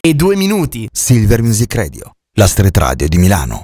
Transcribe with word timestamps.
e 0.00 0.14
due 0.14 0.36
minuti. 0.36 0.88
Silver 0.92 1.42
Music 1.42 1.74
Radio, 1.74 2.12
la 2.36 2.46
street 2.46 2.76
radio 2.76 3.08
di 3.08 3.18
Milano. 3.18 3.62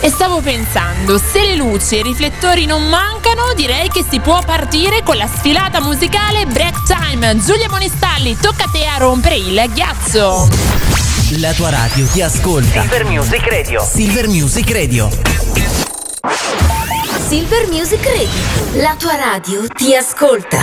E 0.00 0.10
stavo 0.10 0.40
pensando, 0.40 1.18
se 1.18 1.44
le 1.44 1.56
luci 1.56 1.96
e 1.96 2.00
i 2.00 2.02
riflettori 2.02 2.66
non 2.66 2.86
mancano, 2.88 3.54
direi 3.54 3.88
che 3.88 4.04
si 4.08 4.20
può 4.20 4.42
partire 4.44 5.02
con 5.02 5.16
la 5.16 5.26
sfilata 5.26 5.80
musicale 5.80 6.46
Break 6.46 6.82
Time. 6.84 7.38
Giulia 7.38 7.70
Monistalli, 7.70 8.36
tocca 8.38 8.64
a 8.64 8.70
te 8.70 8.84
a 8.84 8.98
rompere 8.98 9.36
il 9.36 9.70
ghiaccio. 9.72 10.48
La 11.38 11.54
tua 11.54 11.70
radio 11.70 12.06
ti 12.06 12.20
ascolta. 12.20 12.82
Silver 12.82 13.04
Music 13.06 13.48
Radio. 13.48 13.82
Silver 13.82 14.28
Music 14.28 14.70
Radio. 14.70 15.08
Silver 17.26 17.68
Music 17.68 18.04
Radio. 18.04 18.82
La 18.82 18.94
tua 18.98 19.16
radio 19.16 19.66
ti 19.68 19.96
ascolta. 19.96 20.58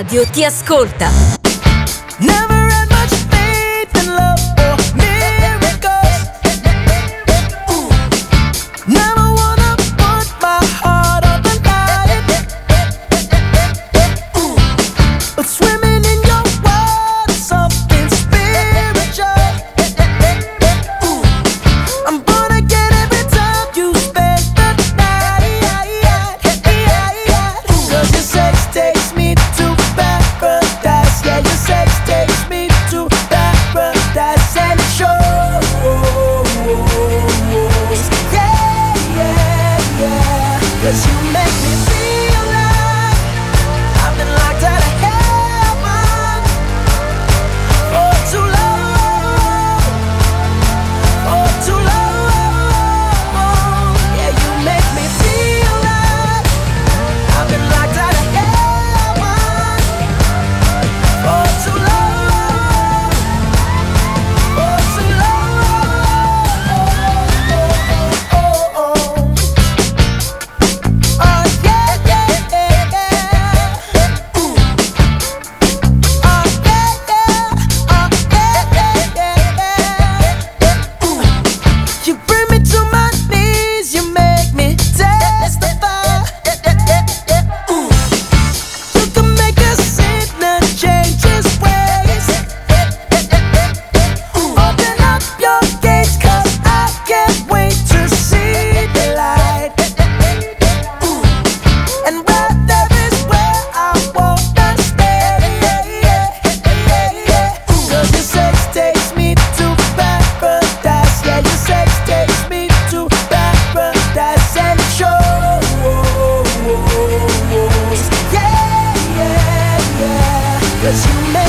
radio 0.00 0.24
ti 0.24 0.42
ascolta. 0.42 1.19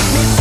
like 0.01 0.13
me. 0.13 0.40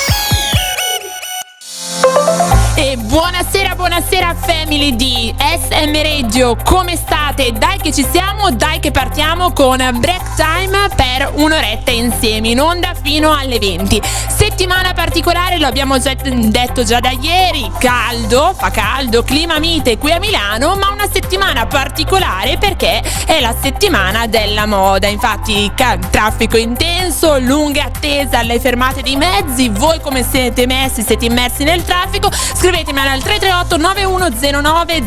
Buonasera, 3.41 3.73
buonasera 3.73 4.35
family 4.35 4.95
di 4.95 5.33
SM 5.35 5.99
Radio, 5.99 6.55
come 6.63 6.95
state? 6.95 7.51
Dai 7.53 7.79
che 7.79 7.91
ci 7.91 8.05
siamo, 8.11 8.51
dai 8.51 8.79
che 8.79 8.91
partiamo 8.91 9.51
con 9.51 9.77
break 9.77 10.35
time 10.35 10.87
per 10.95 11.31
un'oretta 11.33 11.89
insieme, 11.89 12.49
in 12.49 12.61
onda 12.61 12.93
fino 12.93 13.33
alle 13.33 13.57
20. 13.57 13.99
Settimana 14.27 14.93
particolare, 14.93 15.57
lo 15.57 15.65
abbiamo 15.65 15.97
già 15.99 16.13
detto 16.13 16.83
già 16.83 16.99
da 16.99 17.09
ieri, 17.09 17.71
caldo, 17.79 18.53
fa 18.55 18.69
caldo, 18.69 19.23
clima 19.23 19.57
mite 19.57 19.97
qui 19.97 20.11
a 20.11 20.19
Milano, 20.19 20.75
ma 20.75 20.91
una 20.91 21.09
settimana 21.11 21.65
particolare 21.65 22.57
perché 22.59 23.01
è 23.25 23.39
la 23.39 23.55
settimana 23.59 24.27
della 24.27 24.67
moda. 24.67 25.07
Infatti, 25.07 25.71
traffico 26.11 26.57
intenso, 26.57 27.39
lunga 27.39 27.85
attesa 27.85 28.37
alle 28.37 28.59
fermate 28.59 29.01
dei 29.01 29.15
mezzi, 29.15 29.69
voi 29.69 29.99
come 29.99 30.23
siete 30.23 30.67
messi, 30.67 31.01
siete 31.01 31.25
immersi 31.25 31.63
nel 31.63 31.83
traffico? 31.83 32.29
Scrivetemi 32.31 32.99
al 32.99 33.21
338 33.31 33.77
9109 33.77 35.03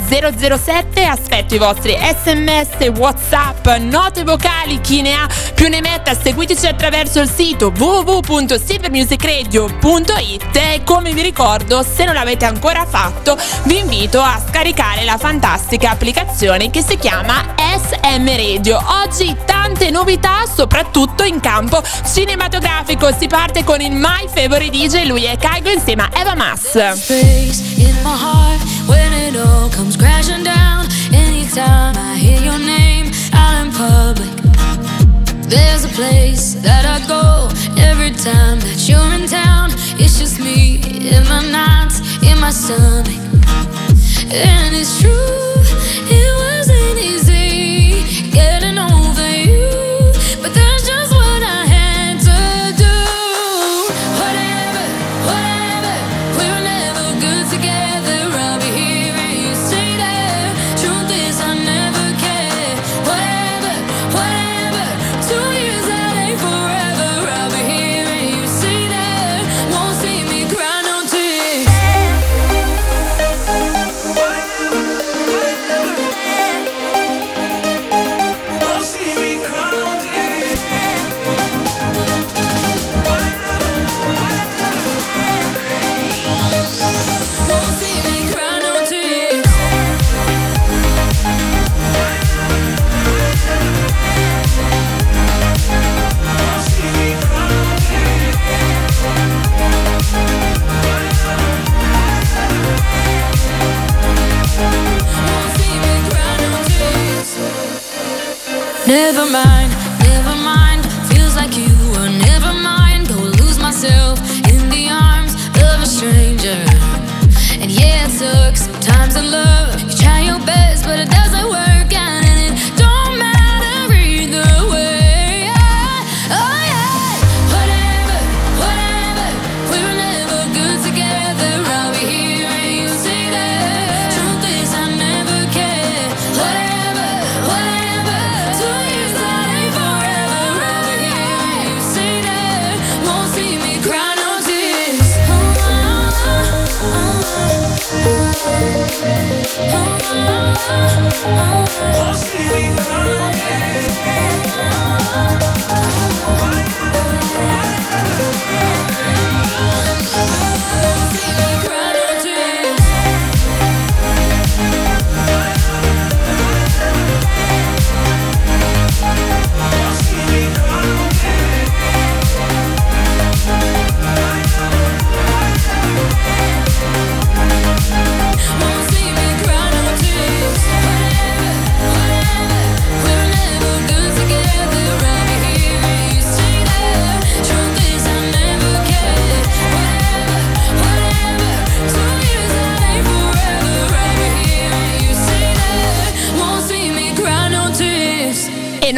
007, 0.56 1.04
aspetto 1.04 1.54
i 1.54 1.58
vostri 1.58 1.94
sms, 1.94 2.88
whatsapp, 2.96 3.68
note 3.80 4.24
vocali, 4.24 4.80
chi 4.80 5.02
ne 5.02 5.12
ha 5.12 5.28
più 5.52 5.68
ne 5.68 5.82
metta, 5.82 6.14
seguiteci 6.14 6.66
attraverso 6.66 7.20
il 7.20 7.28
sito 7.28 7.70
www.silvermusicradio.it 7.76 10.56
e 10.56 10.80
come 10.84 11.12
vi 11.12 11.20
ricordo, 11.20 11.82
se 11.82 12.06
non 12.06 12.14
l'avete 12.14 12.46
ancora 12.46 12.86
fatto, 12.86 13.36
vi 13.64 13.80
invito 13.80 14.22
a 14.22 14.40
scaricare 14.48 15.04
la 15.04 15.18
fantastica 15.18 15.90
applicazione 15.90 16.70
che 16.70 16.82
si 16.82 16.96
chiama 16.96 17.54
SM 17.56 18.26
Radio. 18.26 18.82
Oggi 19.04 19.36
tante 19.44 19.90
novità, 19.90 20.46
soprattutto 20.46 21.24
in 21.24 21.40
campo 21.40 21.82
cinematografico. 22.10 23.14
Si 23.18 23.26
parte 23.26 23.64
con 23.64 23.82
il 23.82 23.92
My 23.92 24.26
Favorite 24.32 24.70
DJ, 24.70 25.06
lui 25.06 25.24
è 25.24 25.36
Kaigo 25.36 25.70
insieme 25.70 26.04
a 26.04 26.10
Eva 26.18 26.34
Mass. 26.34 26.72
Heart 28.16 28.60
when 28.88 29.12
it 29.12 29.36
all 29.36 29.68
comes 29.70 29.96
crashing 29.96 30.44
down. 30.44 30.86
Anytime 31.12 31.96
I 31.96 32.16
hear 32.16 32.40
your 32.40 32.58
name 32.58 33.12
out 33.32 33.54
in 33.62 33.72
public, 33.72 34.34
there's 35.48 35.84
a 35.84 35.88
place 35.88 36.54
that 36.66 36.84
I 36.84 36.98
go 37.06 37.48
every 37.80 38.10
time 38.10 38.60
that 38.60 38.88
you're 38.88 39.12
in 39.14 39.26
town. 39.28 39.70
It's 39.98 40.18
just 40.18 40.40
me 40.40 40.80
in 41.14 41.22
my 41.28 41.42
nights, 41.50 42.00
in 42.22 42.38
my 42.40 42.50
stomach, 42.50 43.08
and 44.32 44.74
it's 44.74 45.00
true. 45.00 45.63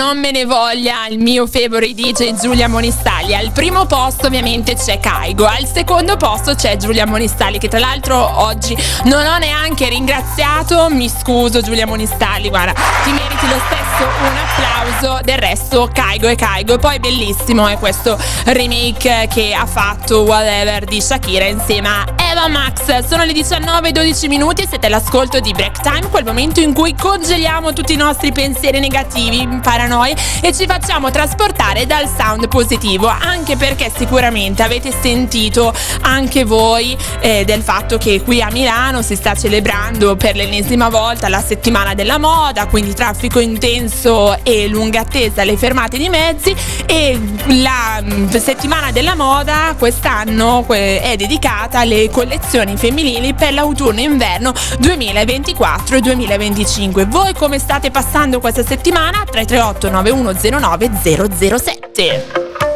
Non 0.07 0.21
me 0.21 0.31
ne 0.31 0.45
voglia 0.45 1.09
il 1.09 1.19
mio 1.19 1.49
favorite 1.49 2.01
DJ 2.01 2.39
Giulia 2.41 2.69
Monistalli. 2.69 3.35
Al 3.35 3.51
primo 3.51 3.87
posto 3.87 4.29
ovviamente 4.29 4.77
c'è 4.77 5.01
Kaigo, 5.01 5.45
al 5.45 5.67
secondo 5.67 6.17
posto 6.17 6.55
c'è 6.55 6.77
Giulia 6.77 7.07
Monistalli 7.07 7.59
che 7.59 7.67
tra 7.67 7.81
l'altro 7.81 8.41
oggi 8.41 8.77
non 9.07 9.27
ho 9.27 9.37
neanche 9.39 9.89
ringraziato. 9.89 10.87
Mi 10.91 11.09
scuso 11.09 11.61
Giulia 11.61 11.87
Monistalli, 11.87 12.49
guarda, 12.51 12.73
ti 13.03 13.11
meriti 13.11 13.49
lo 13.49 13.61
stesso 13.67 14.09
un 14.09 14.37
applauso. 14.37 15.25
Del 15.25 15.39
resto 15.39 15.91
Kaigo 15.93 16.29
e 16.29 16.37
Kaigo. 16.37 16.75
E 16.75 16.79
poi 16.79 17.01
bellissimo 17.01 17.67
è 17.67 17.77
questo 17.77 18.17
remake 18.45 19.27
che 19.29 19.55
ha 19.55 19.67
fatto 19.67 20.21
Whatever 20.21 20.85
di 20.85 21.01
Shakira 21.01 21.47
insieme 21.47 21.89
a 21.89 22.26
Eva 22.37 22.49
Max. 22.49 23.07
Sono 23.07 23.25
le 23.25 23.33
19:12 23.33 24.29
minuti 24.29 24.61
e 24.61 24.67
siete 24.69 24.89
all'ascolto 24.89 25.41
di 25.41 25.53
Break 25.53 25.81
Time, 25.81 26.11
quel 26.11 26.23
momento 26.23 26.61
in 26.61 26.75
cui 26.75 26.95
congeliamo 26.95 27.73
tutti 27.73 27.95
i 27.95 27.97
nostri 27.97 28.31
pensieri 28.31 28.79
negativi, 28.79 29.49
paranoie 29.63 30.15
e 30.43 30.53
ci 30.53 30.67
facciamo 30.67 31.11
trasportare 31.11 31.87
dal 31.87 32.07
sound 32.15 32.47
positivo, 32.49 33.07
anche 33.07 33.57
perché 33.57 33.91
sicuramente 33.97 34.63
avete 34.63 34.93
sentito 35.01 35.73
anche 36.03 36.45
voi 36.45 36.95
eh, 37.21 37.47
del 37.47 37.63
fatto 37.63 37.97
che 37.97 38.21
qui 38.21 38.43
a 38.43 38.51
Milano 38.51 39.01
si 39.01 39.17
sta 39.17 39.35
celebrando 39.35 40.17
per 40.17 40.37
l'ennesima 40.37 40.91
volta 40.91 41.31
la 41.31 41.41
settimana 41.41 41.95
della 41.95 42.19
moda, 42.19 42.67
quindi 42.67 42.93
traffico 42.93 43.41
intenso 43.41 44.37
e 44.43 44.69
lunga 44.69 45.01
attesa 45.01 45.41
alle 45.41 45.57
fermate 45.57 45.97
di 45.97 46.11
mezzi 46.11 46.55
e 46.85 47.19
la 47.63 47.99
mm, 48.03 48.29
settimana 48.29 48.91
della 48.91 49.15
moda 49.15 49.75
quest'anno 49.79 50.65
que- 50.67 51.01
è 51.01 51.17
dedicata 51.17 51.79
alle 51.79 52.11
collab 52.11 52.26
collezioni 52.27 52.77
femminili 52.77 53.35
per 53.35 53.53
l'autunno-inverno 53.53 54.51
2024-2025. 54.51 57.07
Voi 57.07 57.33
come 57.35 57.61
state 57.61 57.93
passando 57.93 58.41
questa 58.41 58.65
settimana? 58.65 59.23
338 59.25 59.91
9109 59.91 60.91
007. 61.39 62.76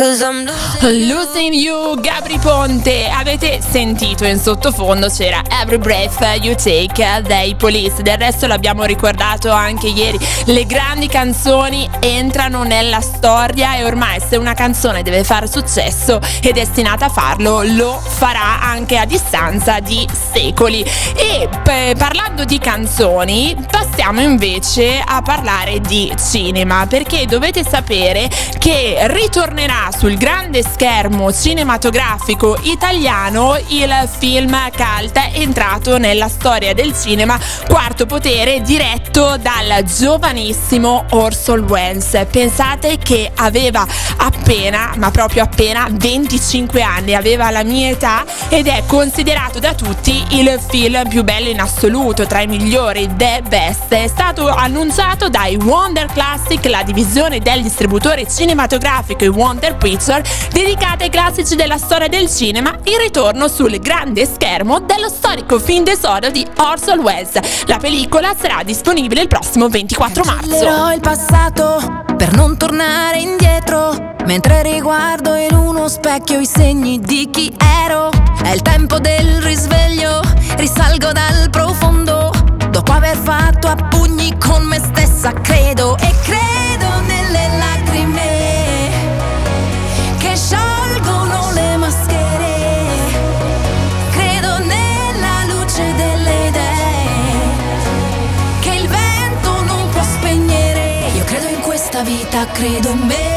Losing 0.00 1.52
You, 1.54 2.00
Gabri 2.00 2.38
Ponte. 2.38 3.08
Avete 3.08 3.60
sentito 3.68 4.24
in 4.24 4.38
sottofondo 4.38 5.08
c'era 5.08 5.42
Every 5.60 5.78
Breath 5.78 6.20
You 6.40 6.54
Take 6.54 7.22
dei 7.26 7.56
Police. 7.56 8.02
Del 8.02 8.16
resto 8.16 8.46
l'abbiamo 8.46 8.84
ricordato 8.84 9.50
anche 9.50 9.88
ieri. 9.88 10.16
Le 10.44 10.66
grandi 10.66 11.08
canzoni 11.08 11.90
entrano 11.98 12.62
nella 12.62 13.00
storia 13.00 13.76
e 13.76 13.84
ormai 13.84 14.20
se 14.20 14.36
una 14.36 14.54
canzone 14.54 15.02
deve 15.02 15.24
fare 15.24 15.48
successo 15.48 16.20
è 16.40 16.52
destinata 16.52 17.06
a 17.06 17.10
farlo, 17.10 17.62
lo 17.64 18.00
farà 18.00 18.60
anche 18.60 18.98
a 18.98 19.04
distanza 19.04 19.80
di 19.80 20.08
secoli. 20.32 20.82
E 21.16 21.48
p- 21.48 21.96
parlando 21.96 22.44
di 22.44 22.58
canzoni, 22.58 23.56
passiamo 23.68 24.20
invece 24.20 25.02
a 25.04 25.22
parlare 25.22 25.80
di 25.80 26.14
cinema, 26.30 26.86
perché 26.86 27.26
dovete 27.26 27.64
sapere 27.64 28.28
che 28.58 28.96
ritornerà 29.08 29.87
sul 29.90 30.16
grande 30.16 30.62
schermo 30.62 31.32
cinematografico 31.32 32.58
italiano 32.62 33.56
il 33.68 34.08
film 34.18 34.56
cult 34.70 35.18
entrato 35.32 35.98
nella 35.98 36.28
storia 36.28 36.74
del 36.74 36.94
cinema 36.94 37.38
Quarto 37.66 38.06
Potere 38.06 38.60
diretto 38.60 39.36
dal 39.36 39.84
giovanissimo 39.84 41.04
Orson 41.10 41.60
Welles. 41.68 42.26
Pensate 42.30 42.98
che 42.98 43.30
aveva 43.34 43.86
appena, 44.18 44.92
ma 44.96 45.10
proprio 45.10 45.44
appena 45.44 45.86
25 45.90 46.82
anni, 46.82 47.14
aveva 47.14 47.50
la 47.50 47.62
mia 47.62 47.90
età 47.90 48.24
ed 48.48 48.66
è 48.66 48.82
considerato 48.86 49.58
da 49.58 49.74
tutti 49.74 50.22
il 50.30 50.58
film 50.68 51.08
più 51.08 51.24
bello 51.24 51.48
in 51.48 51.60
assoluto, 51.60 52.26
tra 52.26 52.40
i 52.40 52.46
migliori, 52.46 53.08
the 53.16 53.42
best. 53.48 53.88
È 53.88 54.06
stato 54.06 54.48
annunciato 54.48 55.28
dai 55.28 55.56
Wonder 55.56 56.06
Classic, 56.06 56.62
la 56.66 56.82
divisione 56.82 57.38
del 57.40 57.62
distributore 57.62 58.26
cinematografico 58.28 59.24
e 59.24 59.28
Wonder 59.28 59.76
Picture, 59.78 60.22
dedicata 60.50 61.04
ai 61.04 61.10
classici 61.10 61.54
della 61.54 61.78
storia 61.78 62.08
del 62.08 62.28
cinema, 62.28 62.76
il 62.84 62.96
ritorno 62.98 63.46
sul 63.48 63.78
grande 63.78 64.26
schermo 64.26 64.80
dello 64.80 65.08
storico 65.08 65.58
film 65.60 65.84
d'esordio 65.84 66.30
di 66.30 66.46
Orson 66.56 66.98
Welles. 66.98 67.64
La 67.66 67.78
pellicola 67.78 68.34
sarà 68.38 68.62
disponibile 68.64 69.22
il 69.22 69.28
prossimo 69.28 69.68
24 69.68 70.24
marzo. 70.24 70.90
Il 70.92 71.00
passato 71.00 72.04
per 72.16 72.32
non 72.34 72.56
tornare 72.56 73.18
indietro. 73.18 74.16
Mentre 74.26 74.62
riguardo 74.62 75.34
in 75.36 75.54
uno 75.54 75.88
specchio 75.88 76.40
i 76.40 76.46
segni 76.46 76.98
di 76.98 77.28
chi 77.30 77.54
ero. 77.84 78.10
È 78.42 78.50
il 78.50 78.62
tempo 78.62 78.98
del 78.98 79.40
risveglio, 79.40 80.20
risalgo 80.56 81.12
dal 81.12 81.48
profondo. 81.50 82.30
Dopo 82.70 82.92
aver 82.92 83.16
fatto 83.16 83.68
a 83.68 83.76
pugni 83.76 84.36
con 84.38 84.64
me 84.64 84.78
stessa, 84.78 85.32
credo 85.32 85.96
e 85.96 86.12
credo 86.24 87.00
nelle 87.06 87.56
lacrime 87.56 87.77
vita, 102.28 102.46
credo 102.52 102.90
in 102.90 103.00
me. 103.00 103.34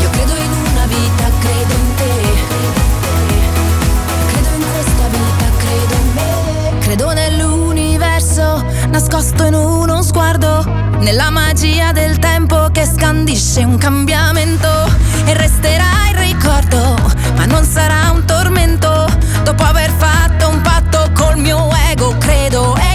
Io 0.00 0.10
credo 0.10 0.34
in 0.36 0.50
una 0.70 0.86
vita, 0.86 1.30
credo 1.40 1.74
in 1.74 1.94
te. 1.96 2.12
Credo 4.26 4.48
in 4.54 4.64
questa 4.72 5.06
vita, 5.08 5.46
credo 5.58 5.94
in 5.94 6.12
me. 6.14 6.78
Credo 6.78 7.12
nell'universo 7.12 8.64
nascosto 8.88 9.44
in 9.44 9.54
uno 9.54 10.02
sguardo, 10.02 10.64
nella 10.98 11.30
magia 11.30 11.90
del 11.92 12.18
tempo 12.18 12.68
che 12.70 12.86
scandisce 12.86 13.64
un 13.64 13.76
cambiamento 13.76 14.68
e 15.24 15.34
resterà 15.34 16.08
il 16.10 16.16
ricordo, 16.16 16.96
ma 17.36 17.44
non 17.46 17.64
sarà 17.64 18.10
un 18.12 18.24
tormento 18.24 19.06
dopo 19.42 19.62
aver 19.64 19.90
fatto 19.90 20.48
un 20.48 20.60
patto 20.60 21.10
col 21.14 21.38
mio 21.38 21.70
ego, 21.90 22.14
credo 22.18 22.76
e 22.76 22.93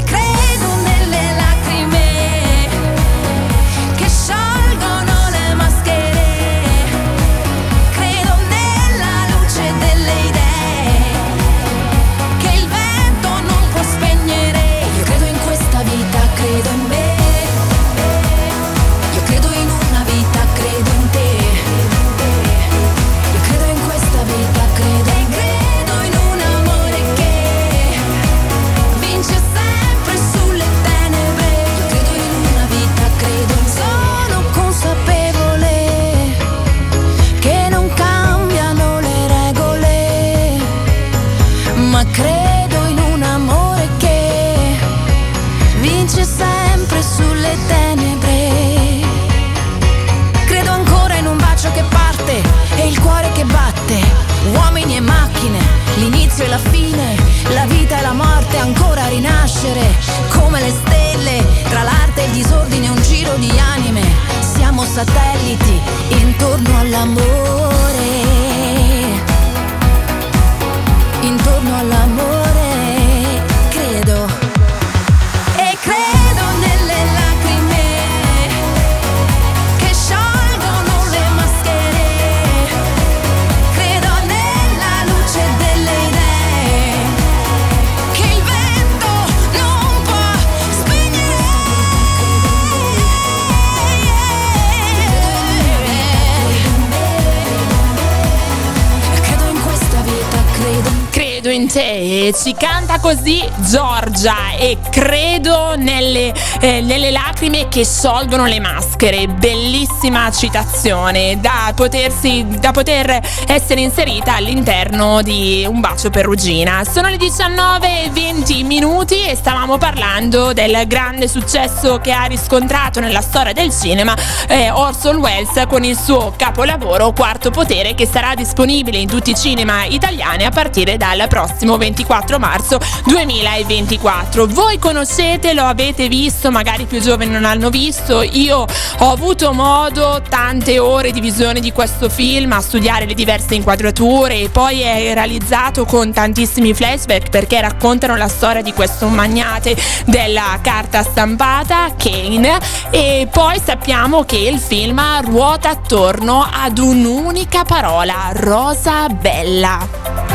te, 102.35 102.98
così 102.99 103.47
Giorgia 103.57 104.51
e 104.57 104.77
credo 104.91 105.75
nelle, 105.75 106.33
eh, 106.59 106.81
nelle 106.81 107.11
lacrime 107.11 107.67
che 107.67 107.85
sciolgono 107.85 108.45
le 108.45 108.59
maschere. 108.59 109.27
Bellissima 109.27 110.29
citazione 110.31 111.39
da, 111.39 111.71
potersi, 111.75 112.45
da 112.59 112.71
poter 112.71 113.19
essere 113.47 113.81
inserita 113.81 114.35
all'interno 114.35 115.21
di 115.21 115.65
Un 115.67 115.79
bacio 115.79 116.09
perugina. 116.09 116.83
Sono 116.83 117.09
le 117.09 117.17
19 117.17 118.03
e 118.05 118.09
20 118.09 118.63
minuti 118.63 119.25
e 119.25 119.35
stavamo 119.35 119.77
parlando 119.77 120.53
del 120.53 120.83
grande 120.87 121.27
successo 121.27 121.99
che 121.99 122.11
ha 122.11 122.25
riscontrato 122.25 122.99
nella 122.99 123.21
storia 123.21 123.53
del 123.53 123.71
cinema 123.71 124.15
eh, 124.47 124.71
Orson 124.71 125.17
Welles 125.17 125.65
con 125.67 125.83
il 125.83 125.97
suo 125.97 126.33
capolavoro 126.35 127.11
Quarto 127.13 127.51
Potere 127.51 127.95
che 127.95 128.07
sarà 128.07 128.35
disponibile 128.35 128.97
in 128.97 129.07
tutti 129.07 129.31
i 129.31 129.35
cinema 129.35 129.85
italiani 129.85 130.45
a 130.45 130.49
partire 130.49 130.97
dal 130.97 131.25
prossimo 131.27 131.77
24 131.77 132.39
marzo 132.39 132.79
2024. 133.05 134.47
Voi 134.47 134.77
conoscete, 134.79 135.53
lo 135.53 135.63
avete 135.63 136.07
visto, 136.07 136.51
magari 136.51 136.85
più 136.85 136.99
giovani 136.99 137.31
non 137.31 137.45
hanno 137.45 137.69
visto. 137.69 138.21
Io 138.21 138.65
ho 138.99 139.11
avuto 139.11 139.53
modo 139.53 140.21
tante 140.27 140.79
ore 140.79 141.11
di 141.11 141.21
visione 141.21 141.59
di 141.59 141.71
questo 141.71 142.09
film 142.09 142.51
a 142.51 142.61
studiare 142.61 143.05
le 143.05 143.13
diverse 143.13 143.55
inquadrature 143.55 144.41
e 144.41 144.49
poi 144.49 144.81
è 144.81 145.13
realizzato 145.13 145.85
con 145.85 146.11
tantissimi 146.11 146.73
flashback 146.73 147.29
perché 147.29 147.61
raccontano 147.61 148.15
la 148.15 148.27
storia 148.27 148.61
di 148.61 148.73
questo 148.73 149.07
magnate 149.07 149.75
della 150.05 150.59
carta 150.61 151.03
stampata, 151.03 151.93
Kane, 151.97 152.57
e 152.91 153.27
poi 153.31 153.59
sappiamo 153.63 154.23
che 154.23 154.37
il 154.37 154.59
film 154.59 155.01
ruota 155.21 155.69
attorno 155.69 156.47
ad 156.51 156.77
un'unica 156.77 157.63
parola, 157.63 158.31
Rosa 158.33 159.07
Bella. 159.09 160.28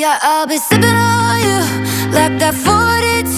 Yeah, 0.00 0.18
I'll 0.22 0.46
be 0.46 0.56
sipping 0.56 0.96
on 0.96 1.40
you 1.40 1.60
like 2.16 2.38
that 2.38 2.54
42 2.54 3.36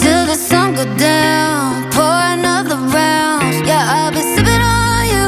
till 0.00 0.24
the 0.24 0.36
sun 0.36 0.74
go 0.74 0.86
down. 0.96 1.90
Pour 1.90 2.16
another 2.32 2.76
round. 2.76 3.66
Yeah, 3.66 3.84
I'll 3.96 4.10
be 4.10 4.22
sipping 4.22 4.62
on 4.62 5.04
you, 5.12 5.26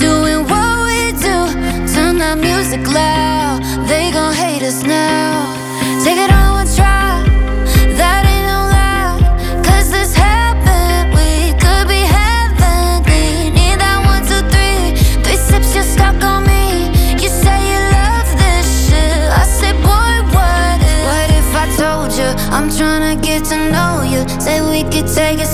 doing 0.00 0.42
what 0.50 0.88
we 0.88 1.12
do. 1.12 1.94
Turn 1.94 2.18
that 2.18 2.38
music 2.38 2.92
loud. 2.92 3.19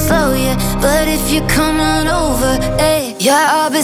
Slow, 0.07 0.35
yeah. 0.35 0.57
But 0.81 1.09
if 1.09 1.31
you 1.33 1.41
come 1.49 1.81
on 1.81 2.07
over, 2.09 2.53
hey, 2.79 3.17
yeah, 3.19 3.51
I'll 3.55 3.71
be 3.71 3.83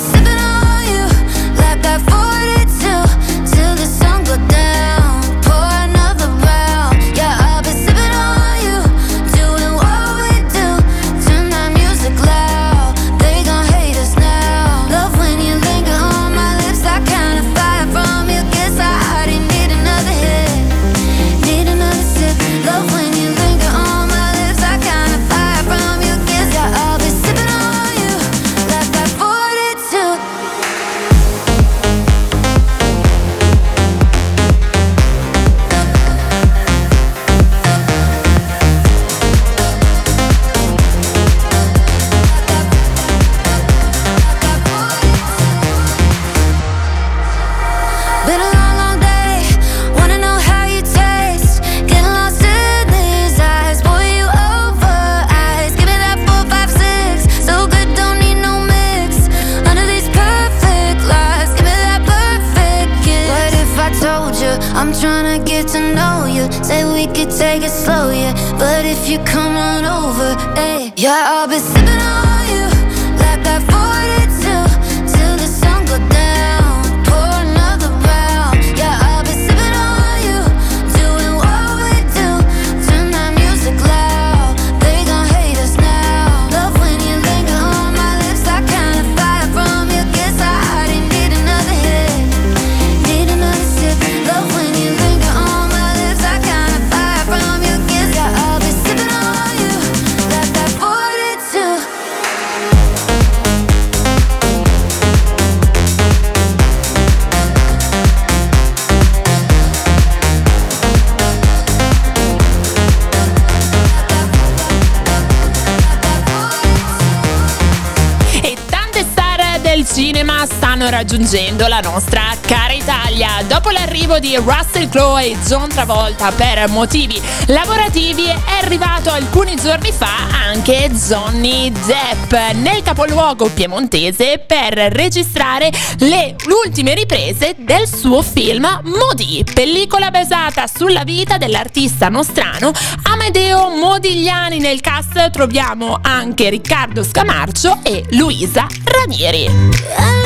raggiungendo 121.13 121.67
la 121.67 121.81
nostra 121.81 122.23
cara 122.41 122.73
Italia. 122.73 123.43
Dopo 123.47 123.69
l'arrivo 123.69 124.19
di 124.19 124.35
Russell 124.37 124.89
Crowe 124.89 125.23
e 125.23 125.37
John 125.45 125.69
Travolta 125.69 126.33
per 126.33 126.71
motivi 126.71 127.21
lavorativi 127.49 128.25
è 128.25 128.63
arrivato 128.63 129.11
alcuni 129.11 129.55
giorni 129.57 129.93
fa 129.93 130.29
anche 130.31 130.91
Johnny 130.91 131.71
Depp 131.71 132.33
nel 132.55 132.83
capoluogo 132.83 133.51
piemontese 133.51 134.43
per 134.47 134.73
registrare 134.73 135.71
le 135.99 136.35
ultime 136.65 136.95
riprese 136.95 137.57
del 137.59 137.87
suo 137.87 138.23
film 138.23 138.67
Modi, 138.85 139.45
pellicola 139.53 140.11
basata 140.11 140.67
sulla 140.67 141.05
vita 141.05 141.37
dell'artista 141.37 142.09
nostrano 142.09 142.73
Amedeo 143.03 143.69
Modigliani. 143.69 144.61
Nel 144.61 144.81
cast 144.81 145.31
troviamo 145.31 145.99
anche 146.01 146.49
Riccardo 146.49 147.05
Scamarcio 147.05 147.81
e 147.83 148.07
Luisa 148.13 148.67
Ranieri. 148.85 150.22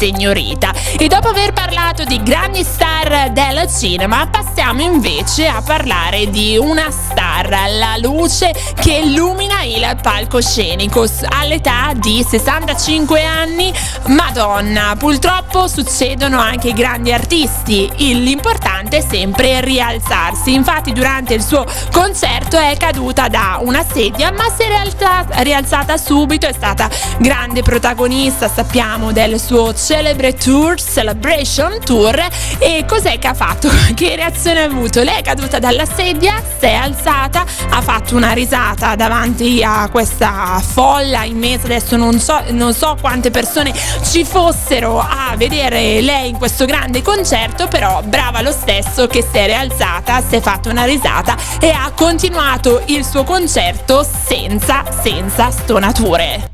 Signorita. 0.00 0.72
E 0.98 1.08
dopo 1.08 1.28
aver 1.28 1.52
parlato 1.52 2.04
di 2.04 2.22
grandi 2.22 2.64
star 2.64 3.32
del 3.32 3.68
cinema, 3.70 4.26
passiamo 4.28 4.80
invece 4.80 5.46
a 5.46 5.60
parlare 5.60 6.30
di 6.30 6.56
una 6.56 6.90
star, 6.90 7.50
la 7.50 7.98
luce 7.98 8.50
che 8.80 8.94
illumina 8.94 9.62
il 9.62 9.98
palcoscenico 10.00 11.06
all'età 11.28 11.92
di 11.94 12.24
65 12.26 13.22
anni. 13.22 13.70
Madonna, 14.06 14.96
purtroppo 14.98 15.68
succedono 15.68 16.40
anche 16.40 16.72
grandi 16.72 17.12
artisti. 17.12 17.92
L'importante 17.96 18.98
è 18.98 19.06
sempre 19.06 19.60
rialzarsi. 19.60 20.54
Infatti, 20.54 20.92
durante 20.94 21.34
il 21.34 21.42
suo 21.42 21.66
concerto 21.92 22.39
è 22.58 22.76
caduta 22.76 23.28
da 23.28 23.58
una 23.62 23.84
sedia, 23.84 24.32
ma 24.32 24.44
si 24.56 24.62
è 24.62 24.66
rialza- 24.66 25.26
rialzata 25.42 25.96
subito. 25.96 26.46
È 26.46 26.52
stata 26.52 26.88
grande 27.18 27.62
protagonista, 27.62 28.48
sappiamo, 28.48 29.12
del 29.12 29.38
suo 29.38 29.72
celebre 29.74 30.34
tour, 30.34 30.80
Celebration 30.80 31.78
Tour. 31.84 32.18
E 32.58 32.84
cos'è 32.88 33.18
che 33.18 33.28
ha 33.28 33.34
fatto? 33.34 33.68
Che 33.94 34.16
reazione 34.16 34.62
ha 34.62 34.64
avuto? 34.64 35.02
Lei 35.02 35.18
è 35.18 35.22
caduta 35.22 35.58
dalla 35.58 35.84
sedia, 35.84 36.42
si 36.58 36.64
è 36.64 36.74
alzata, 36.74 37.44
ha 37.68 37.80
fatto 37.82 38.16
una 38.16 38.32
risata 38.32 38.96
davanti 38.96 39.62
a 39.62 39.88
questa 39.90 40.60
folla 40.64 41.24
immensa. 41.24 41.66
Adesso 41.66 41.96
non 41.96 42.18
so, 42.18 42.40
non 42.50 42.72
so 42.72 42.96
quante 43.00 43.30
persone 43.30 43.72
ci 44.10 44.24
fossero 44.24 44.98
a 44.98 45.34
vedere 45.36 46.00
lei 46.00 46.30
in 46.30 46.38
questo 46.38 46.64
grande 46.64 47.02
concerto, 47.02 47.68
però 47.68 48.00
brava 48.02 48.40
lo 48.40 48.52
stesso 48.52 49.06
che 49.06 49.22
si 49.22 49.38
è 49.38 49.46
rialzata, 49.46 50.22
si 50.26 50.36
è 50.36 50.40
fatta 50.40 50.70
una 50.70 50.84
risata 50.84 51.36
e 51.60 51.68
ha 51.68 51.92
continuato 51.94 52.38
il 52.86 53.04
suo 53.04 53.22
concerto 53.22 54.02
senza, 54.02 54.84
senza 55.02 55.50
stonature. 55.50 56.50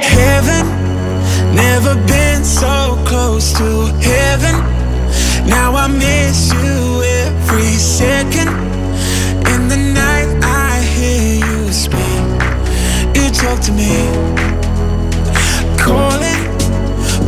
Heaven, 0.00 0.66
never 1.52 1.96
been 2.04 2.44
so 2.44 2.98
close 3.04 3.52
to 3.54 3.86
heaven. 4.00 4.62
Now 5.46 5.74
I 5.76 5.88
miss 5.88 6.52
you 6.52 7.02
every 7.02 7.78
second. 7.78 8.48
In 9.46 9.68
the 9.68 9.76
night, 9.76 10.28
I 10.42 10.82
hear 10.82 11.44
you 11.46 11.72
speak. 11.72 12.22
You 13.14 13.30
talk 13.30 13.60
to 13.60 13.72
me, 13.72 14.06
calling. 15.78 16.48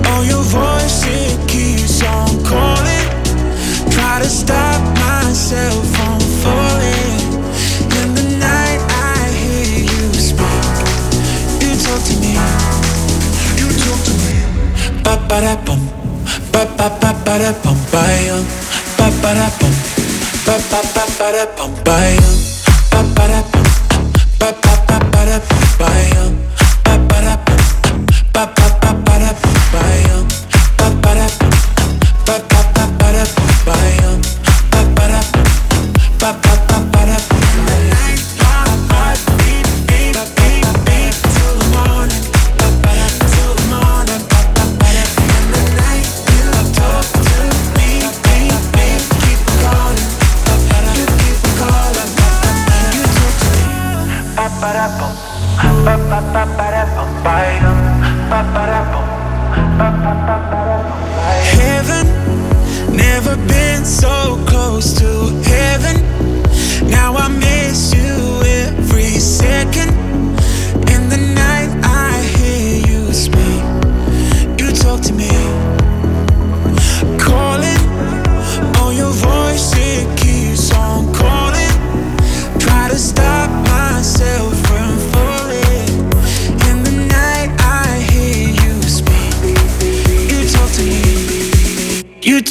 Oh, 0.05 0.23
your 0.23 0.43
voice 0.43 1.05
it 1.07 1.49
keeps 1.49 2.03
on 2.03 2.43
calling. 2.45 3.09
Try 3.91 4.21
to 4.21 4.29
stop 4.29 4.81
myself 4.99 5.85
from 5.97 6.21
falling. 6.43 6.96
talk 11.97 12.09
to 12.09 12.21
me. 12.21 12.33
You 13.57 13.69
talk 13.81 14.01
to 14.05 14.13
me. 14.25 14.37
Pa 15.03 15.17
pa 15.29 15.41
da 15.41 15.57
bum. 15.65 15.81
pa 16.53 16.65
pa 16.77 16.89
pa 17.01 17.13
pa 17.25 17.39
da 17.39 17.53
bum 17.65 17.79
ba 17.93 18.03
yum. 18.27 18.45
Pa 18.97 19.09
pa 19.23 19.33
da 19.33 19.49
bum. 19.59 19.73
pa 20.45 20.57
pa 20.71 20.81
pa 20.95 21.05
pa 21.19 21.27
da 21.33 21.45
bum 21.57 21.73
ba 21.85 21.97
yum. 22.13 22.37
Pa 22.91 23.01
pa 23.17 23.25
da 23.33 23.41
bum. 23.53 23.67
pa 24.39 24.53
pa 24.53 24.75
pa 24.87 24.97
pa 25.13 25.25
da 25.25 25.39
bum. 25.49 25.66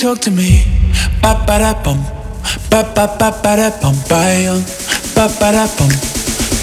talk 0.06 0.20
to 0.22 0.30
me. 0.30 0.62
Ba 1.22 1.34
ba 1.48 1.58
da 1.58 1.74
bum, 1.84 1.98
ba 2.70 2.84
ba 2.96 3.06
ba 3.18 3.30
ba 3.44 3.52
da 3.58 3.70
bum, 3.82 3.96
ba 4.10 5.26
ba 5.40 5.50
da 5.52 5.66
bum, 5.78 5.90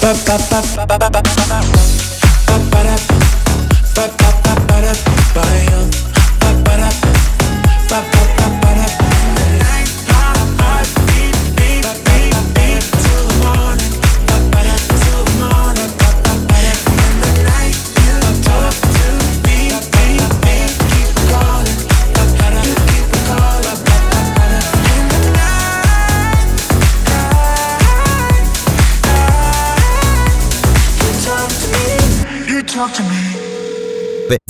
ba 0.01 0.11
ba 0.25 0.35
ba 0.49 0.59
ba 0.75 0.85
ba 0.87 1.09
ba 1.09 1.09
ba 1.11 1.21
ba. 1.49 2.02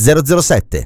007. 0.04 0.84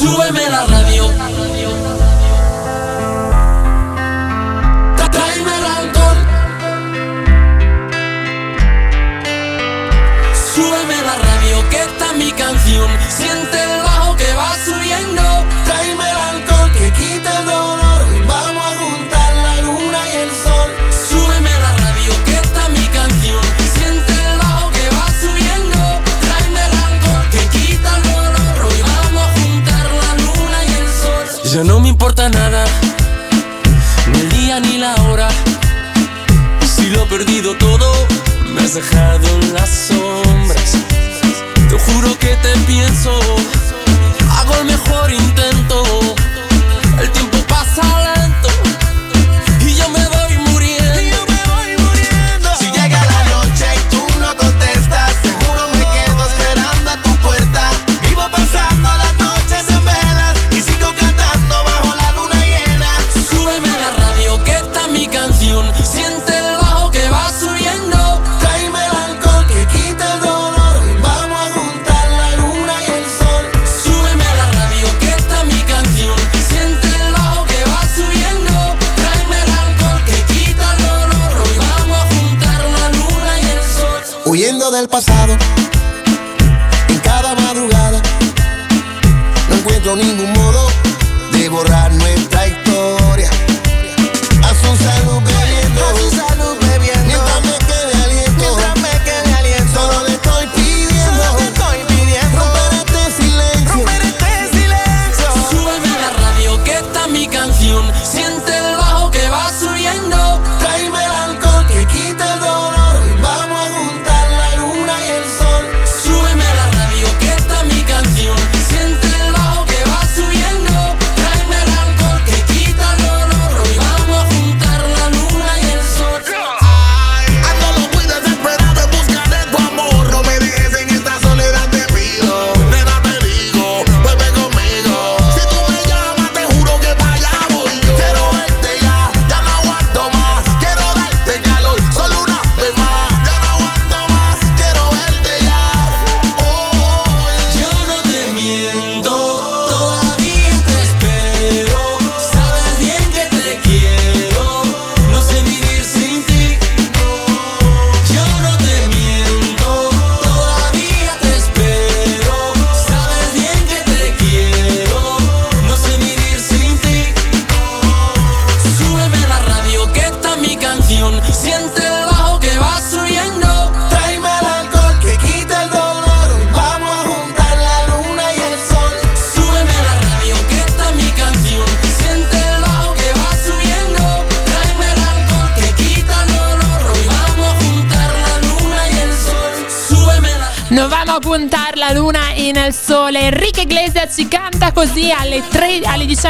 Súbeme 0.00 0.48
la 0.48 0.64
radio. 0.64 0.89
dejado 38.74 39.26
en 39.26 39.54
las 39.54 39.88
sombras. 39.88 40.76
Te 41.68 41.78
juro 41.78 42.16
que 42.18 42.36
te 42.36 42.56
pienso. 42.66 43.18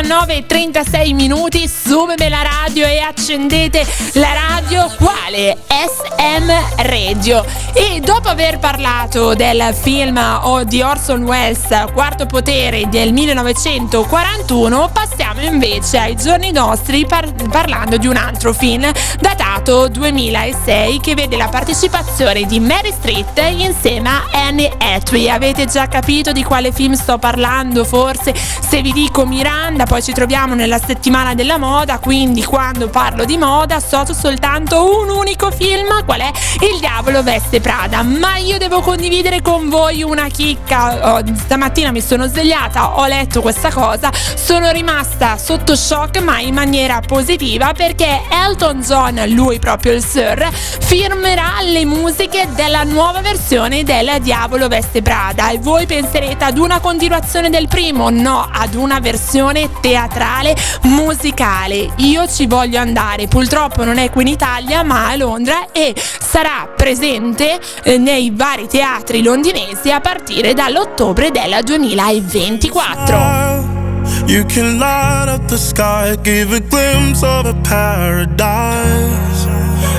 19 0.01 0.35
e 0.35 0.47
36 0.47 1.13
minuti, 1.13 1.69
subite 1.69 2.31
la 2.31 2.41
radio 2.41 2.87
e 2.87 3.01
accendete 3.01 3.87
la 4.15 4.33
radio 4.33 4.91
quale? 4.97 5.59
SM 5.69 6.60
Radio. 6.77 7.45
E 7.73 8.01
dopo 8.01 8.29
aver 8.29 8.59
parlato 8.59 9.35
del 9.35 9.75
film 9.75 10.19
o 10.43 10.65
di 10.65 10.83
Orson 10.83 11.23
Welles, 11.25 11.67
Quarto 11.93 12.27
Potere 12.27 12.89
del 12.89 13.13
1941, 13.13 14.91
passiamo 14.93 15.41
invece 15.43 15.99
ai 15.99 16.17
giorni 16.17 16.53
nostri 16.53 17.07
par- 17.07 17.33
parlando 17.49 17.97
di 17.97 18.07
un 18.07 18.17
altro 18.17 18.53
film 18.53 18.91
datato 19.21 19.89
2006 19.89 21.01
che 21.01 21.15
vede 21.15 21.37
la 21.37 21.49
partecipazione 21.49 22.45
di 22.45 22.61
Mary 22.61 22.93
Street 22.93 23.39
insieme 23.57 24.09
a 24.09 24.25
Annie 24.33 24.73
Hathaway. 24.79 25.29
Avete 25.29 25.67
già 25.67 25.87
capito 25.89 26.33
di 26.33 26.43
quale 26.43 26.73
film 26.73 26.95
sto 26.95 27.19
parlando? 27.19 27.85
Forse 27.85 28.35
se 28.35 28.83
vi 28.83 28.93
dico 28.93 29.27
Miranda, 29.27 29.85
poi 29.85 30.03
ci 30.03 30.13
troviamo 30.13 30.55
nella 30.55 30.79
settimana 30.79 31.35
della 31.35 31.59
moda, 31.59 31.99
quindi 31.99 32.45
quando 32.45 32.89
parlo 32.89 33.25
di 33.25 33.37
moda 33.37 33.77
associo 33.77 34.15
soltanto 34.15 35.01
un 35.01 35.09
unico 35.09 35.51
film, 35.51 36.05
qual 36.05 36.21
è? 36.21 36.31
Il 36.63 36.79
diavolo 36.79 37.23
veste 37.23 37.59
Prada. 37.59 38.03
Ma 38.03 38.37
io 38.37 38.59
devo 38.59 38.83
condividere 38.83 39.41
con 39.41 39.71
voi 39.71 40.03
una 40.03 40.27
chicca. 40.27 41.15
Oh, 41.15 41.23
stamattina 41.35 41.91
mi 41.91 42.03
sono 42.03 42.27
svegliata, 42.27 42.99
ho 42.99 43.07
letto 43.07 43.41
questa 43.41 43.71
cosa, 43.71 44.11
sono 44.13 44.71
rimasta 44.71 45.39
sotto 45.39 45.75
shock 45.75 46.21
ma 46.21 46.39
in 46.41 46.53
maniera 46.53 47.01
positiva 47.01 47.73
perché 47.73 48.21
Elton 48.29 48.83
John, 48.83 49.23
lui 49.29 49.59
proprio 49.59 49.93
il 49.93 50.05
Sir, 50.05 50.51
firmerà 50.53 51.63
le 51.63 51.87
musiche 51.87 52.47
della 52.55 52.83
nuova 52.83 53.23
versione 53.23 53.83
del 53.83 54.19
Diavolo 54.21 54.69
Veste 54.69 55.01
Prada 55.01 55.49
e 55.49 55.59
voi 55.59 55.87
penserete 55.87 56.45
ad 56.45 56.59
una 56.59 56.79
continuazione 56.81 57.49
del 57.49 57.69
primo? 57.69 58.11
No, 58.11 58.47
ad 58.53 58.75
una 58.75 59.01
versione 59.01 59.71
teatrale 59.81 60.55
musicale. 60.83 61.89
Io 61.97 62.29
ci 62.29 62.47
voglio 62.47 62.79
andare, 62.79 63.29
purtroppo 63.29 63.83
non 63.83 63.97
è 63.97 64.11
qui 64.11 64.23
in 64.23 64.29
Italia 64.29 64.83
ma 64.83 65.09
a 65.09 65.17
Londra 65.17 65.73
e 65.73 65.95
sarà 65.97 66.40
presente 66.77 67.61
eh, 67.83 67.99
nei 67.99 68.33
vari 68.35 68.67
teatri 68.67 69.23
londinesi 69.23 69.91
a 69.91 70.01
partire 70.01 70.55
dall'ottobre 70.55 71.31
del 71.31 71.63
2024. 71.63 73.79
You 74.27 74.45
can 74.47 74.79
light 74.79 75.29
up 75.29 75.47
the 75.49 75.59
sky, 75.59 76.17
give 76.23 76.55
a 76.55 76.61
glimpse 76.61 77.23
of 77.23 77.45
a 77.47 77.55
paradise. 77.63 79.47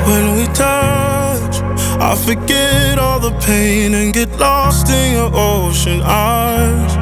When 0.05 0.35
we 0.35 0.47
touch, 0.53 1.61
I 1.99 2.15
forget 2.15 2.97
all 2.97 3.19
the 3.19 3.31
pain 3.45 3.93
and 3.93 4.11
get 4.11 4.29
lost 4.39 4.89
in 4.89 5.11
your 5.13 5.29
ocean 5.33 6.01
eyes. 6.03 6.97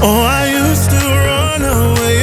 Oh, 0.00 0.22
I 0.22 0.46
used 0.50 0.90
to 0.90 0.96
run 0.96 1.64
away, 1.64 2.22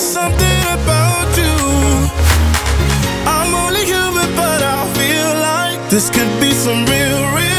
something 0.00 0.62
about 0.72 1.28
you. 1.36 1.56
I'm 3.26 3.52
only 3.54 3.84
human, 3.84 4.34
but 4.34 4.62
I 4.62 4.88
feel 4.96 5.30
like 5.42 5.90
this 5.90 6.08
could 6.08 6.32
be 6.40 6.52
some 6.52 6.86
real, 6.86 7.34
real 7.36 7.49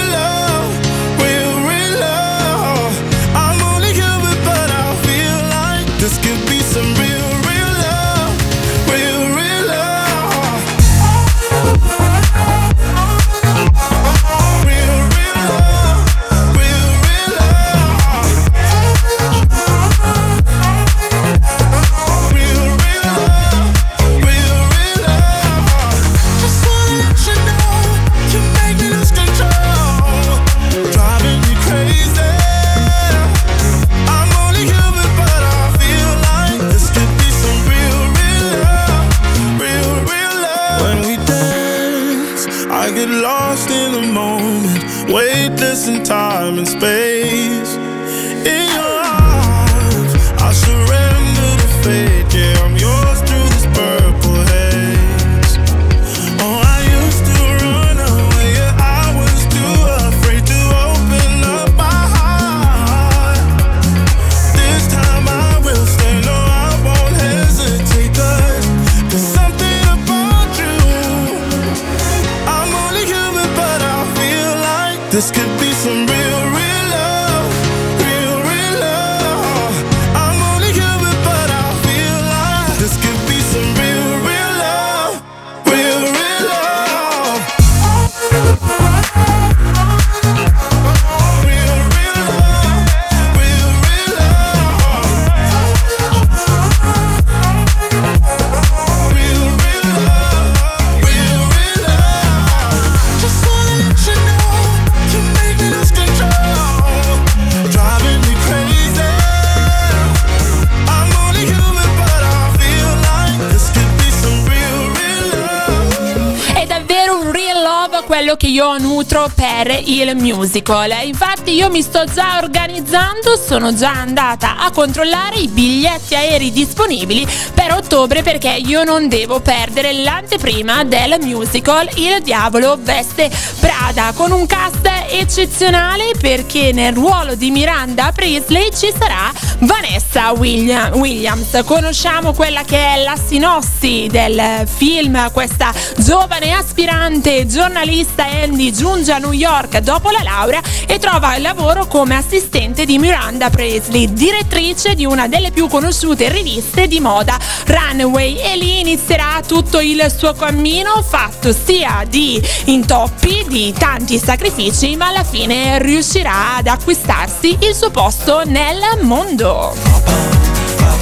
quello 118.12 118.36
che 118.36 118.48
io 118.48 118.78
nutro 118.78 119.32
per 119.34 119.84
il 119.86 120.18
musical. 120.18 120.92
Infatti 121.06 121.54
io 121.54 121.70
mi 121.70 121.82
sto 121.82 122.04
già 122.04 122.40
organizzando, 122.42 123.38
sono 123.38 123.74
già 123.74 123.94
andata 123.94 124.58
a 124.58 124.70
controllare 124.70 125.38
i 125.38 125.48
biglietti 125.48 126.14
aerei 126.14 126.52
disponibili 126.52 127.26
per 127.54 127.72
ottobre 127.72 128.22
perché 128.22 128.50
io 128.50 128.84
non 128.84 129.08
devo 129.08 129.40
perdere 129.40 129.94
l'anteprima 129.94 130.84
del 130.84 131.20
musical 131.22 131.90
Il 131.96 132.22
Diavolo 132.22 132.78
Veste 132.82 133.32
Prada 133.62 134.12
con 134.14 134.32
un 134.32 134.46
cast 134.46 134.90
eccezionale 135.12 136.12
perché 136.20 136.72
nel 136.72 136.94
ruolo 136.94 137.36
di 137.36 137.52
Miranda 137.52 138.12
Priestley 138.12 138.70
ci 138.76 138.92
sarà 138.98 139.32
Vanessa 139.60 140.32
William- 140.32 140.94
Williams. 140.96 141.62
Conosciamo 141.66 142.34
quella 142.34 142.64
che 142.64 142.78
è 142.78 143.04
la 143.04 143.16
sinossi 143.16 144.08
del 144.10 144.66
film, 144.66 145.32
questa 145.32 145.74
giovane 145.98 146.54
aspirante 146.54 147.46
giornalista 147.46 148.26
Andy 148.26 148.72
giunge 148.72 149.12
a 149.12 149.18
New 149.18 149.34
York 149.34 149.80
dopo 149.80 150.10
la 150.10 150.24
laurea 150.24 150.62
e 150.88 150.98
trova 150.98 151.36
il 151.36 151.42
lavoro 151.42 151.86
come 151.88 152.16
assistente 152.16 152.86
di 152.86 152.98
Miranda 152.98 153.50
Priestley, 153.50 154.12
direttrice 154.14 154.96
di 154.96 155.06
una 155.06 155.28
delle 155.28 155.52
più 155.52 155.68
conosciute 155.68 156.30
riviste 156.30 156.88
di 156.88 157.00
moda 157.00 157.38
Runway 157.66 158.38
e 158.38 158.58
lì 158.58 158.80
inizierà 158.80 159.42
tutto 159.46 159.80
il 159.80 160.06
suo 160.16 160.34
cammino 160.34 161.04
fatto 161.04 161.54
sia 161.54 162.06
di 162.08 162.42
intoppi, 162.66 163.46
di 163.48 163.74
tanti 163.78 164.18
sacrifici, 164.18 164.96
ma 165.02 165.08
alla 165.08 165.24
fine 165.24 165.80
riuscirà 165.80 166.58
ad 166.58 166.68
acquistarsi 166.68 167.58
il 167.62 167.74
suo 167.74 167.90
posto 167.90 168.44
nel 168.46 169.00
mondo. 169.02 169.74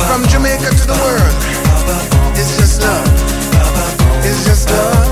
From 0.08 0.26
Jamaica 0.28 0.70
to 0.70 0.86
the 0.86 0.94
world, 0.94 1.36
it's 2.34 2.56
just 2.56 2.82
love. 2.82 3.12
It's 4.24 4.46
just 4.46 4.70
love. 4.70 5.09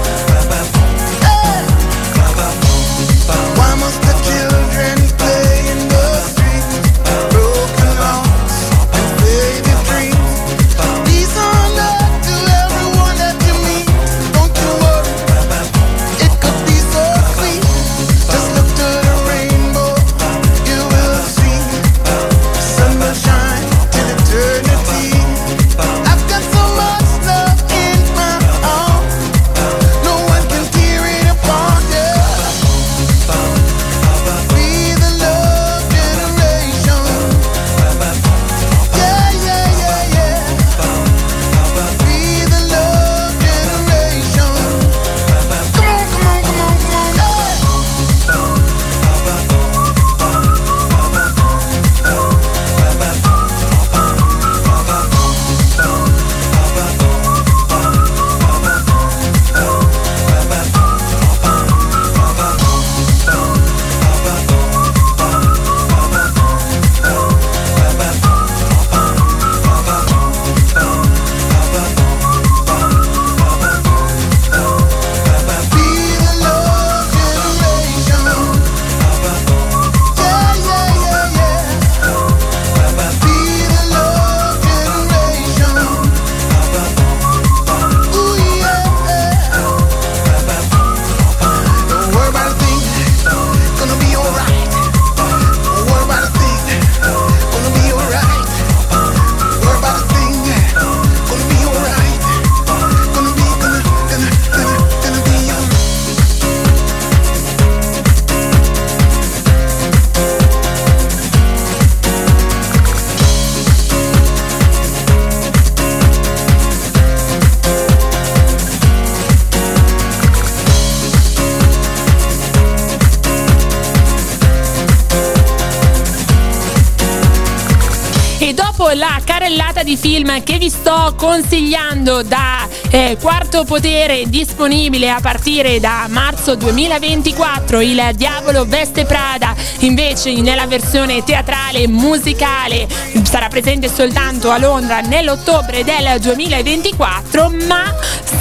Che 130.44 130.58
vi 130.58 130.70
sto 130.70 131.16
consigliando 131.16 132.22
da 132.22 132.68
eh, 132.90 133.18
Quarto 133.20 133.64
Potere 133.64 134.24
disponibile 134.28 135.10
a 135.10 135.20
partire 135.22 135.80
da 135.80 136.06
marzo 136.10 136.56
2024, 136.56 137.82
Il 137.82 138.12
Diavolo 138.16 138.66
Veste 138.66 139.06
Prada. 139.06 139.56
Invece 139.80 140.34
nella 140.42 140.68
versione 140.68 141.24
teatrale 141.24 141.80
e 141.80 141.88
musicale 141.88 142.88
sarà 143.24 143.48
presente 143.48 143.90
soltanto 143.94 144.50
a 144.50 144.58
Londra 144.58 145.00
nell'ottobre 145.02 145.84
del 145.84 146.20
2024, 146.20 147.52
ma 147.68 147.94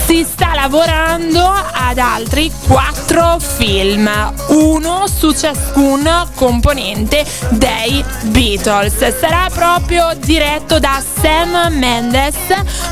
si 0.07 0.25
sta 0.25 0.55
lavorando 0.55 1.43
ad 1.43 1.99
altri 1.99 2.53
quattro 2.69 3.39
film, 3.41 4.09
uno 4.51 5.07
su 5.09 5.33
ciascun 5.33 6.29
componente 6.35 7.27
dei 7.51 8.05
Beatles. 8.27 9.19
Sarà 9.19 9.49
proprio 9.53 10.13
diretto 10.17 10.79
da 10.79 11.03
Sam 11.21 11.75
Mendes, 11.75 12.37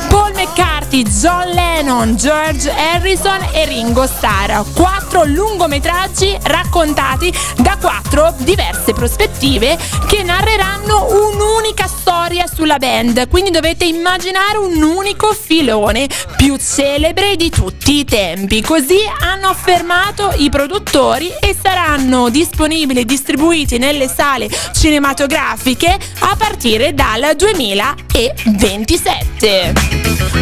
Paul 0.09 0.33
McCartney, 0.35 1.05
John 1.05 1.51
Lennon, 1.51 2.17
George 2.17 2.69
Harrison 2.69 3.47
e 3.53 3.65
Ringo 3.65 4.07
Starr. 4.07 4.65
Quattro 4.75 5.23
lungometraggi 5.25 6.37
raccontati 6.43 7.33
da 7.59 7.77
quattro 7.81 8.35
diverse 8.39 8.93
prospettive 8.93 9.79
che 10.09 10.25
narreranno 10.25 11.07
un'unica 11.31 11.87
storia 11.87 12.47
sulla 12.53 12.79
band. 12.79 13.29
Quindi 13.29 13.51
dovete 13.51 13.85
immaginare 13.85 14.59
un 14.59 14.83
unico 14.83 15.33
filone 15.33 16.09
più 16.37 16.57
celebre 17.05 17.37
di 17.37 17.51
tutti 17.51 17.99
i 17.99 18.05
tempi. 18.07 18.63
Così 18.63 19.01
hanno 19.21 19.49
affermato 19.49 20.33
i 20.39 20.49
produttori 20.49 21.29
e 21.39 21.55
saranno 21.61 22.31
disponibili 22.31 23.01
e 23.01 23.05
distribuiti 23.05 23.77
nelle 23.77 24.09
sale 24.09 24.49
cinematografiche 24.73 25.99
a 26.21 26.35
partire 26.35 26.95
dal 26.95 27.37
2027. 27.37 29.75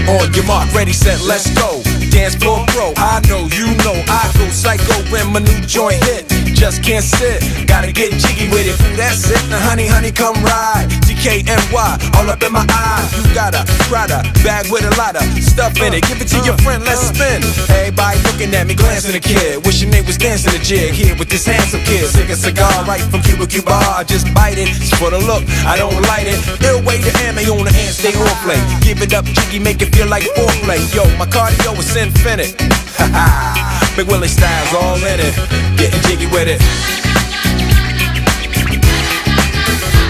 On 0.06 0.30
your 0.32 0.44
mark, 0.44 0.72
ready, 0.72 0.92
set, 0.92 1.18
let's 1.22 1.52
go. 1.52 2.01
Dance 2.12 2.36
floor 2.36 2.60
pro, 2.68 2.92
I 2.98 3.24
know, 3.26 3.48
you 3.56 3.72
know, 3.88 3.96
I 4.04 4.28
go 4.36 4.44
psycho 4.52 5.00
when 5.08 5.32
my 5.32 5.40
new 5.40 5.60
joint 5.64 5.96
hit. 6.04 6.28
Just 6.52 6.84
can't 6.84 7.02
sit, 7.02 7.40
gotta 7.66 7.90
get 7.90 8.12
jiggy 8.20 8.52
with 8.52 8.68
it. 8.68 8.76
That's 9.00 9.24
it, 9.32 9.40
now 9.48 9.58
honey, 9.58 9.88
honey, 9.88 10.12
come 10.12 10.36
ride. 10.44 10.92
DKNY, 11.08 11.72
all 11.72 12.28
up 12.28 12.42
in 12.42 12.52
my 12.52 12.66
eye. 12.68 13.02
You 13.16 13.24
got 13.34 13.56
a 13.56 13.64
Prada 13.88 14.22
bag 14.44 14.70
with 14.70 14.84
a 14.84 14.94
lot 15.00 15.16
of 15.16 15.24
stuff 15.42 15.80
in 15.80 15.94
it. 15.94 16.04
Give 16.04 16.20
it 16.20 16.28
to 16.36 16.38
your 16.44 16.56
friend, 16.60 16.84
let's 16.84 17.08
spin. 17.08 17.40
Everybody 17.72 18.20
looking 18.28 18.54
at 18.54 18.66
me, 18.68 18.74
glancing 18.74 19.16
at 19.16 19.22
kid. 19.22 19.64
Wishing 19.64 19.90
they 19.90 20.02
was 20.02 20.18
dancing 20.18 20.52
a 20.52 20.62
jig 20.62 20.92
here 20.92 21.16
with 21.16 21.30
this 21.30 21.46
handsome 21.46 21.80
kid. 21.82 22.06
Sick 22.12 22.28
a 22.28 22.36
cigar 22.36 22.84
right 22.84 23.02
from 23.08 23.22
Cuba 23.22 23.46
Cuba. 23.46 24.04
Just 24.06 24.28
bite 24.34 24.58
it, 24.58 24.68
it's 24.68 24.92
for 25.00 25.10
the 25.10 25.18
look, 25.18 25.42
I 25.64 25.80
don't 25.80 25.96
light 26.12 26.28
it. 26.28 26.38
Ill 26.60 26.84
way 26.84 27.00
to 27.00 27.10
ammo 27.24 27.40
on 27.56 27.64
the 27.64 27.72
hand, 27.72 27.94
stay 27.96 28.12
on 28.12 28.36
play. 28.44 28.60
Give 28.84 29.00
it 29.00 29.14
up, 29.16 29.24
jiggy, 29.24 29.58
make 29.58 29.80
it 29.80 29.90
feel 29.96 30.06
like 30.06 30.28
foreplay. 30.36 30.78
Yo, 30.92 31.08
my 31.16 31.26
cardio 31.26 31.72
is 31.80 31.90
infinite. 32.02 32.60
Ha 32.98 33.06
ha, 33.14 33.94
Big 33.96 34.08
Willie 34.08 34.26
styles 34.26 34.74
all 34.74 34.98
in 34.98 35.20
it. 35.22 35.34
Getting 35.78 36.02
jiggy 36.02 36.26
with 36.26 36.50
it. 36.50 36.58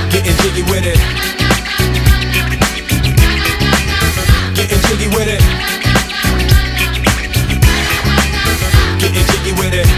Getting 0.08 0.36
jiggy 0.40 0.64
with 0.72 0.88
it. 0.88 0.96
Getting 4.56 4.80
jiggy 4.88 5.08
with 5.12 5.28
it. 5.28 5.42
Getting 9.00 9.26
jiggy 9.28 9.52
with 9.60 9.74
it. 9.76 9.88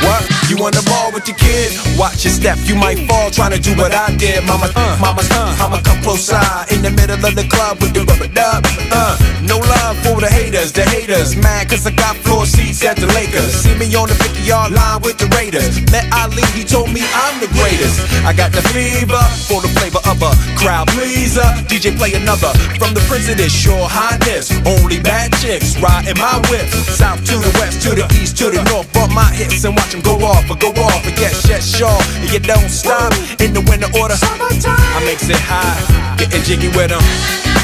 What? 0.00 0.24
You 0.48 0.56
on 0.64 0.72
the 0.72 0.84
ball 0.88 1.12
with 1.12 1.28
your 1.28 1.36
kid? 1.36 1.76
Watch 1.98 2.24
your 2.24 2.32
step, 2.32 2.56
you 2.64 2.74
might 2.74 3.06
fall 3.08 3.30
trying 3.30 3.52
to 3.52 3.60
do 3.60 3.76
what 3.76 3.92
I 3.92 4.14
did. 4.16 4.44
Mama, 4.44 4.72
uh, 4.74 4.96
mama, 5.00 5.22
uh, 5.30 5.56
I'ma 5.60 5.80
come 5.82 6.00
close 6.02 6.24
side 6.24 6.72
in 6.72 6.80
the 6.80 6.90
middle 6.90 7.20
of 7.20 7.34
the 7.34 7.44
club 7.48 7.80
with 7.80 7.92
the 7.92 8.13
haters, 10.64 10.72
the 10.72 10.84
haters. 10.90 11.36
Mad 11.36 11.68
cause 11.68 11.86
I 11.86 11.90
got 11.90 12.16
floor 12.16 12.46
seats 12.46 12.84
at 12.84 12.96
the 12.96 13.06
Lakers. 13.12 13.52
See 13.52 13.74
me 13.76 13.92
on 13.94 14.08
the 14.08 14.14
50 14.14 14.40
yard 14.42 14.72
line 14.72 15.00
with 15.02 15.18
the 15.18 15.26
Raiders. 15.36 15.80
Met 15.92 16.06
Ali, 16.12 16.44
he 16.54 16.64
told 16.64 16.92
me 16.92 17.02
I'm 17.12 17.40
the 17.40 17.48
greatest. 17.52 18.00
I 18.24 18.32
got 18.32 18.52
the 18.52 18.62
fever 18.72 19.20
for 19.48 19.60
the 19.60 19.68
flavor 19.76 20.00
of 20.08 20.22
a 20.22 20.32
crowd 20.56 20.88
pleaser. 20.88 21.44
DJ 21.68 21.96
play 21.96 22.14
another 22.14 22.52
from 22.78 22.94
the 22.94 23.02
Prince 23.08 23.28
of 23.28 23.36
this 23.36 23.52
Your 23.64 23.88
Highness. 23.88 24.52
Only 24.64 25.00
bad 25.00 25.32
chicks 25.40 25.76
riding 25.80 26.16
my 26.16 26.40
whip. 26.48 26.66
South 26.88 27.20
to 27.28 27.36
the 27.36 27.52
west, 27.60 27.82
to 27.84 27.90
the 27.94 28.06
east, 28.20 28.36
to 28.38 28.50
the 28.50 28.62
north. 28.70 28.88
Bump 28.92 29.12
my 29.12 29.28
hips 29.34 29.64
and 29.64 29.76
watch 29.76 29.92
them 29.92 30.00
go 30.00 30.16
off, 30.24 30.48
or 30.48 30.56
go 30.56 30.70
off. 30.80 31.04
But 31.04 31.18
yes, 31.18 31.44
yes, 31.48 31.64
sure. 31.66 32.00
And 32.22 32.30
you 32.32 32.40
don't 32.40 32.70
stop 32.70 33.12
in 33.40 33.52
the 33.52 33.62
winter 33.68 33.90
order. 33.98 34.16
I 34.16 35.00
makes 35.04 35.28
it 35.28 35.36
high, 35.36 35.76
getting 36.16 36.42
jiggy 36.42 36.68
with 36.68 36.88
them. 36.88 37.63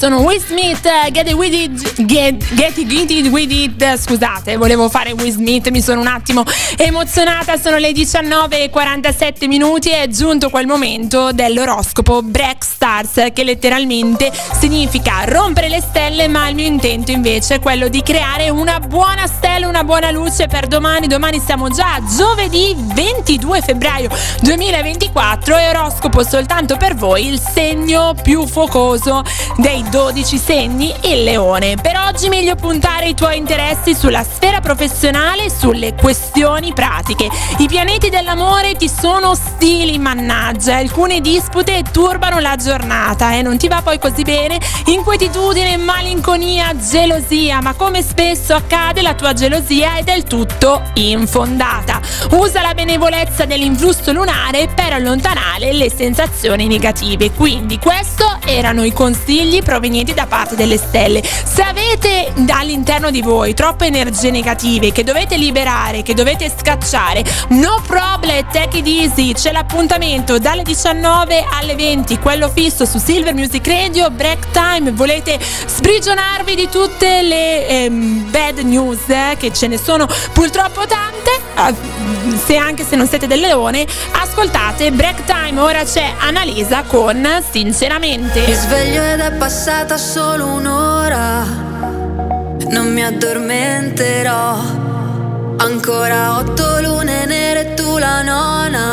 Sono 0.00 0.20
Will 0.20 0.42
Smith, 0.42 0.86
eh, 0.86 1.10
Get 1.10 1.28
It 1.28 1.34
With 1.34 1.52
It, 1.52 2.04
Get, 2.06 2.54
get 2.54 2.78
It, 2.78 2.86
Get 2.86 3.10
It 3.10 3.26
With 3.26 3.52
It, 3.52 3.98
scusate, 3.98 4.56
volevo 4.56 4.88
fare 4.88 5.12
Will 5.12 5.30
Smith, 5.30 5.68
mi 5.68 5.82
sono 5.82 6.00
un 6.00 6.06
attimo 6.06 6.42
emozionata, 6.78 7.58
sono 7.58 7.76
le 7.76 7.90
19.47 7.90 9.46
minuti 9.46 9.90
e 9.90 10.04
è 10.04 10.08
giunto 10.08 10.48
quel 10.48 10.66
momento 10.66 11.32
dell'oroscopo 11.32 12.22
Break 12.22 12.64
Stars, 12.64 13.26
che 13.34 13.44
letteralmente 13.44 14.32
significa 14.58 15.24
rompere 15.26 15.68
le 15.68 15.82
stelle, 15.82 16.28
ma 16.28 16.48
il 16.48 16.54
mio 16.54 16.66
intento 16.66 17.10
invece 17.10 17.56
è 17.56 17.60
quello 17.60 17.88
di 17.88 18.00
creare 18.00 18.48
una 18.48 18.80
buona 18.80 19.26
stella, 19.26 19.68
una 19.68 19.84
buona 19.84 20.10
luce 20.10 20.46
per 20.46 20.66
domani, 20.66 21.08
domani 21.08 21.42
siamo 21.44 21.68
già 21.68 22.00
giovedì 22.16 22.74
22 22.74 23.60
febbraio 23.60 24.08
2024 24.40 25.58
e 25.58 25.68
oroscopo 25.68 26.24
soltanto 26.24 26.78
per 26.78 26.94
voi, 26.94 27.26
il 27.26 27.38
segno 27.38 28.14
più 28.22 28.46
focoso 28.46 29.22
dei 29.58 29.88
12 29.90 30.38
segni, 30.38 30.94
il 31.02 31.24
leone. 31.24 31.74
Per 31.74 31.96
oggi 31.96 32.28
meglio 32.28 32.54
puntare 32.54 33.08
i 33.08 33.14
tuoi 33.14 33.38
interessi 33.38 33.92
sulla 33.92 34.22
sfera 34.22 34.60
professionale 34.60 35.46
e 35.46 35.50
sulle 35.50 35.96
questioni 35.96 36.72
pratiche. 36.72 37.28
I 37.58 37.66
pianeti 37.66 38.08
dell'amore 38.08 38.76
ti 38.76 38.88
sono 38.88 39.30
ostili, 39.30 39.98
mannaggia, 39.98 40.76
alcune 40.76 41.20
dispute 41.20 41.82
turbano 41.90 42.38
la 42.38 42.54
giornata 42.54 43.34
e 43.34 43.42
non 43.42 43.58
ti 43.58 43.66
va 43.66 43.82
poi 43.82 43.98
così 43.98 44.22
bene? 44.22 44.60
Inquietudine, 44.86 45.76
malinconia, 45.76 46.72
gelosia, 46.76 47.60
ma 47.60 47.74
come 47.74 48.02
spesso 48.02 48.54
accade 48.54 49.02
la 49.02 49.14
tua 49.14 49.32
gelosia 49.32 49.96
è 49.96 50.04
del 50.04 50.22
tutto 50.22 50.82
infondata. 50.94 52.00
Usa 52.30 52.62
la 52.62 52.74
benevolenza 52.74 53.44
dell'influsso 53.44 54.12
lunare 54.12 54.68
per 54.72 54.92
allontanare 54.92 55.72
le 55.72 55.90
sensazioni 55.90 56.68
negative. 56.68 57.32
Quindi 57.32 57.80
questo 57.80 58.38
erano 58.46 58.84
i 58.84 58.92
consigli 58.92 59.62
provenienti 59.80 60.12
da 60.12 60.26
parte 60.26 60.56
delle 60.56 60.76
stelle. 60.76 61.22
Se 61.22 61.62
avete 61.62 62.32
all'interno 62.50 63.10
di 63.10 63.22
voi 63.22 63.54
troppe 63.54 63.86
energie 63.86 64.30
negative 64.30 64.92
che 64.92 65.02
dovete 65.02 65.38
liberare, 65.38 66.02
che 66.02 66.12
dovete 66.12 66.52
scacciare, 66.54 67.24
no 67.48 67.82
problem, 67.86 68.46
take 68.52 68.78
it 68.78 68.86
easy. 68.86 69.32
C'è 69.32 69.52
l'appuntamento 69.52 70.38
dalle 70.38 70.62
19 70.62 71.46
alle 71.50 71.74
20, 71.74 72.18
quello 72.18 72.50
fisso 72.50 72.84
su 72.84 72.98
Silver 72.98 73.32
Music 73.32 73.66
Radio, 73.66 74.10
break 74.10 74.50
time. 74.50 74.92
Volete 74.92 75.38
sprigionarvi 75.40 76.54
di 76.54 76.68
tutte 76.68 77.22
le 77.22 77.66
ehm, 77.66 78.30
bad 78.30 78.58
news, 78.58 79.08
eh, 79.08 79.36
che 79.38 79.50
ce 79.50 79.66
ne 79.66 79.78
sono 79.78 80.06
purtroppo 80.34 80.84
tante. 80.86 81.40
Ah, 81.54 81.72
Se 82.44 82.56
anche 82.56 82.84
se 82.84 82.96
non 82.96 83.06
siete 83.08 83.26
del 83.26 83.40
leone, 83.40 83.86
ascoltate 84.12 84.92
break 84.92 85.24
time. 85.24 85.58
Ora 85.60 85.84
c'è 85.84 86.14
Annalisa 86.18 86.82
con 86.86 87.26
Sinceramente. 87.50 88.40
Mi 88.46 88.54
sveglio 88.54 89.02
ed 89.02 89.20
è 89.20 89.32
passata 89.70 89.98
solo 89.98 90.46
un'ora. 90.46 91.44
Non 92.70 92.92
mi 92.92 93.04
addormenterò. 93.04 94.58
Ancora 95.58 96.38
otto 96.38 96.80
lune 96.80 97.24
nere 97.24 97.74
tu 97.74 97.96
la 97.98 98.20
nona. 98.22 98.86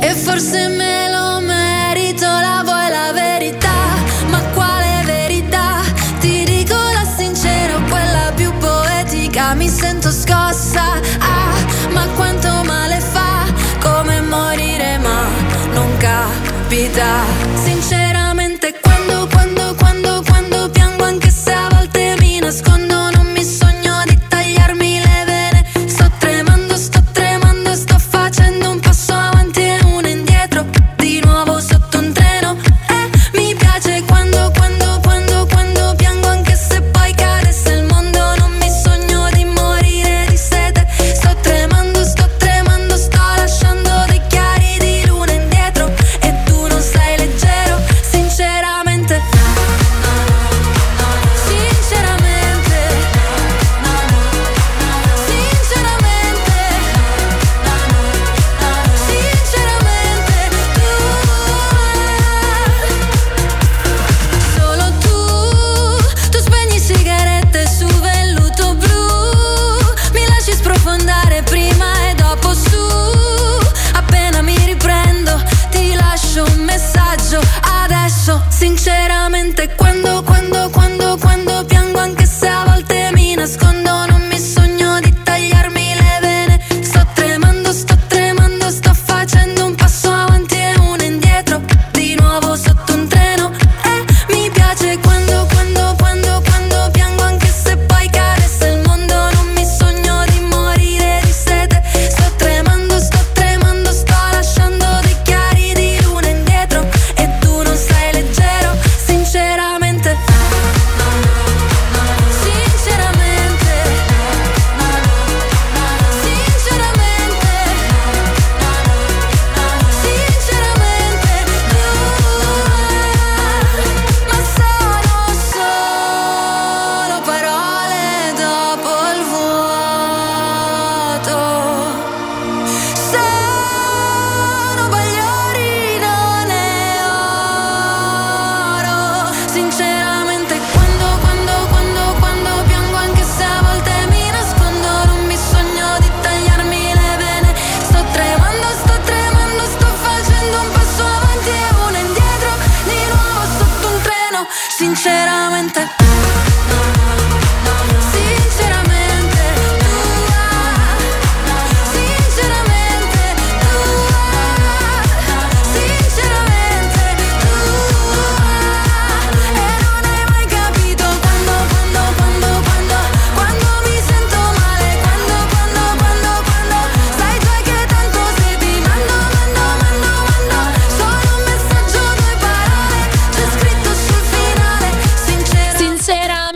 E 0.00 0.14
forse 0.14 0.68
me 0.68 1.10
lo 1.10 1.40
merito, 1.40 2.26
la 2.26 2.62
vuoi 2.64 2.88
la 2.88 3.10
verità? 3.12 3.96
Ma 4.28 4.40
quale 4.54 5.02
verità? 5.04 5.80
Ti 6.20 6.44
dico 6.44 6.76
la 6.76 7.04
sincera, 7.04 7.74
quella 7.88 8.30
più 8.36 8.56
poetica. 8.58 9.54
Mi 9.54 9.68
sento 9.68 10.12
scossa. 10.12 10.84
Ah, 11.18 11.90
ma 11.90 12.06
quanto 12.14 12.62
male 12.62 13.00
fa? 13.00 13.46
Come 13.80 14.20
morire, 14.20 14.96
ma 14.98 15.26
non 15.72 15.90
capita. 15.96 17.53
escondo. 22.46 23.03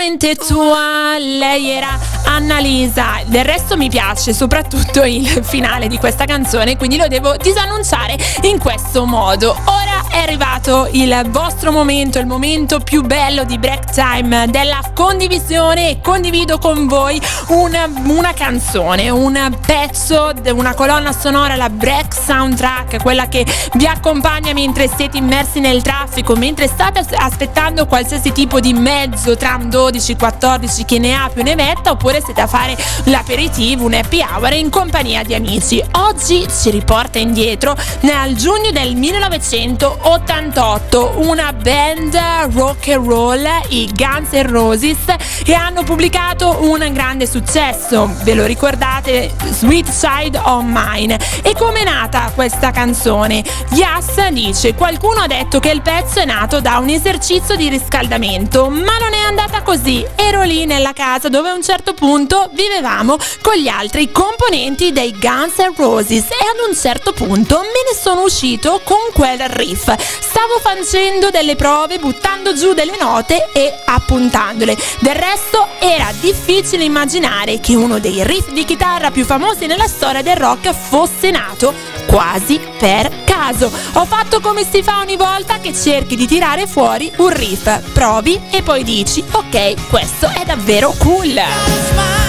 Sinceramente 0.09 0.36
tua, 0.36 1.18
lei 1.18 1.68
era 1.68 1.98
Annalisa. 2.24 3.20
Del 3.26 3.44
resto 3.44 3.76
mi 3.76 3.90
piace 3.90 4.32
soprattutto 4.32 5.04
il 5.04 5.26
finale 5.44 5.86
di 5.86 5.98
questa 5.98 6.24
canzone, 6.24 6.78
quindi 6.78 6.96
lo 6.96 7.09
devo 7.09 7.36
disannunciare 7.36 8.16
in 8.42 8.59
questo 8.59 9.04
modo. 9.04 9.50
Ora 9.50 10.06
è 10.11 10.22
arrivato 10.22 10.88
il 10.92 11.26
vostro 11.28 11.72
momento, 11.72 12.18
il 12.18 12.26
momento 12.26 12.80
più 12.80 13.02
bello 13.02 13.44
di 13.44 13.59
break 13.59 13.92
time 13.92 14.46
della 14.48 14.80
condivisione 14.94 15.90
e 15.90 16.00
condivido 16.00 16.59
con 16.59 16.86
voi 16.86 17.20
una, 17.48 17.86
una 18.06 18.32
canzone, 18.32 19.11
un 19.11 19.59
pezzo, 19.64 20.32
una 20.52 20.74
colonna 20.74 21.12
sonora, 21.12 21.54
la 21.54 21.68
break 21.68 22.14
soundtrack, 22.14 23.02
quella 23.02 23.28
che 23.28 23.44
vi 23.74 23.86
accompagna 23.86 24.54
mentre 24.54 24.88
siete 24.88 25.18
immersi 25.18 25.61
nel 25.61 25.82
traffico, 25.82 26.34
mentre 26.34 26.66
state 26.66 27.00
as- 27.00 27.12
aspettando 27.14 27.86
qualsiasi 27.86 28.32
tipo 28.32 28.59
di 28.59 28.72
mezzo, 28.72 29.36
tram 29.36 29.68
12, 29.68 29.97
13-14 29.99 30.84
chi 30.84 30.99
ne 30.99 31.14
ha 31.14 31.28
più 31.32 31.42
ne 31.42 31.57
metta 31.57 31.90
oppure 31.90 32.22
siete 32.22 32.40
a 32.40 32.46
fare 32.46 32.76
l'aperitivo, 33.05 33.84
un 33.84 33.94
happy 33.94 34.22
hour 34.22 34.53
in 34.53 34.70
compagnia 34.70 35.24
di 35.24 35.34
amici. 35.34 35.82
Oggi 35.92 36.46
ci 36.49 36.70
riporta 36.70 37.18
indietro 37.18 37.76
nel 38.01 38.36
giugno 38.36 38.70
del 38.70 38.94
1988 38.94 41.14
una 41.16 41.53
band 41.53 42.14
rock 42.53 42.88
and 42.88 43.07
roll, 43.07 43.46
i 43.68 43.90
Guns 43.92 44.32
N' 44.32 44.49
Roses, 44.49 45.05
che 45.42 45.55
hanno 45.55 45.82
pubblicato 45.82 46.59
un 46.61 46.88
grande 46.92 47.26
successo. 47.26 48.09
Ve 48.22 48.34
lo 48.34 48.46
ricordate? 48.46 49.34
Sweet 49.51 49.88
Side 49.88 50.38
of 50.38 50.62
Mine. 50.64 51.18
E 51.42 51.53
è 51.53 51.84
nata 51.84 52.30
questa 52.34 52.70
canzone? 52.70 53.42
Yas 53.70 54.28
dice: 54.28 54.74
Qualcuno 54.74 55.20
ha 55.20 55.26
detto 55.26 55.59
che 55.59 55.70
il 55.70 55.82
pezzo 55.82 56.20
è 56.20 56.24
nato 56.24 56.61
da 56.61 56.78
un 56.78 56.88
esercizio 56.88 57.57
di 57.57 57.68
riscaldamento, 57.68 58.70
ma 58.70 58.96
non 58.99 59.12
è 59.12 59.18
andata 59.26 59.62
così. 59.62 59.88
Ero 59.89 60.43
lì 60.43 60.66
nella 60.66 60.93
casa 60.93 61.30
dove 61.30 61.49
a 61.49 61.55
un 61.55 61.62
certo 61.62 61.95
punto 61.95 62.51
vivevamo 62.53 63.16
con 63.41 63.55
gli 63.55 63.68
altri 63.68 64.12
componenti 64.12 64.93
dei 64.93 65.16
Guns 65.18 65.57
N' 65.57 65.72
Roses 65.74 66.24
e 66.24 66.34
ad 66.34 66.68
un 66.68 66.76
certo 66.76 67.14
punto 67.14 67.61
me 67.61 67.91
ne 67.91 67.99
sono 67.99 68.24
uscito 68.24 68.82
con 68.84 68.99
quel 69.14 69.49
riff. 69.49 69.91
Stavo 69.97 70.59
facendo 70.61 71.30
delle 71.30 71.57
prove, 71.57 71.99
buttando 71.99 72.53
giù 72.53 72.74
delle 72.74 72.99
note 73.01 73.49
e 73.55 73.72
appuntandole. 73.86 74.76
Del 74.99 75.14
resto 75.14 75.66
era 75.78 76.12
difficile 76.20 76.84
immaginare 76.84 77.59
che 77.59 77.74
uno 77.74 77.99
dei 77.99 78.22
riff 78.24 78.51
di 78.51 78.66
chitarra 78.66 79.11
più 79.11 79.24
famosi 79.24 79.64
nella 79.64 79.89
storia 79.89 80.20
del 80.20 80.36
rock 80.36 80.70
fosse 80.70 81.30
nato 81.30 81.72
quasi 82.07 82.61
per 82.78 83.24
caso. 83.24 83.70
Ho 83.95 84.05
fatto 84.05 84.41
come 84.41 84.66
si 84.70 84.82
fa 84.82 84.99
ogni 85.01 85.16
volta 85.16 85.59
che 85.61 85.72
cerchi 85.72 86.14
di 86.14 86.26
tirare 86.26 86.66
fuori 86.66 87.11
un 87.16 87.30
riff. 87.30 87.93
Provi 87.93 88.39
e 88.51 88.62
poi 88.62 88.82
dici, 88.84 89.22
ok, 89.30 89.78
questo 89.87 90.29
è 90.29 90.45
davvero 90.45 90.95
cool. 90.99 92.28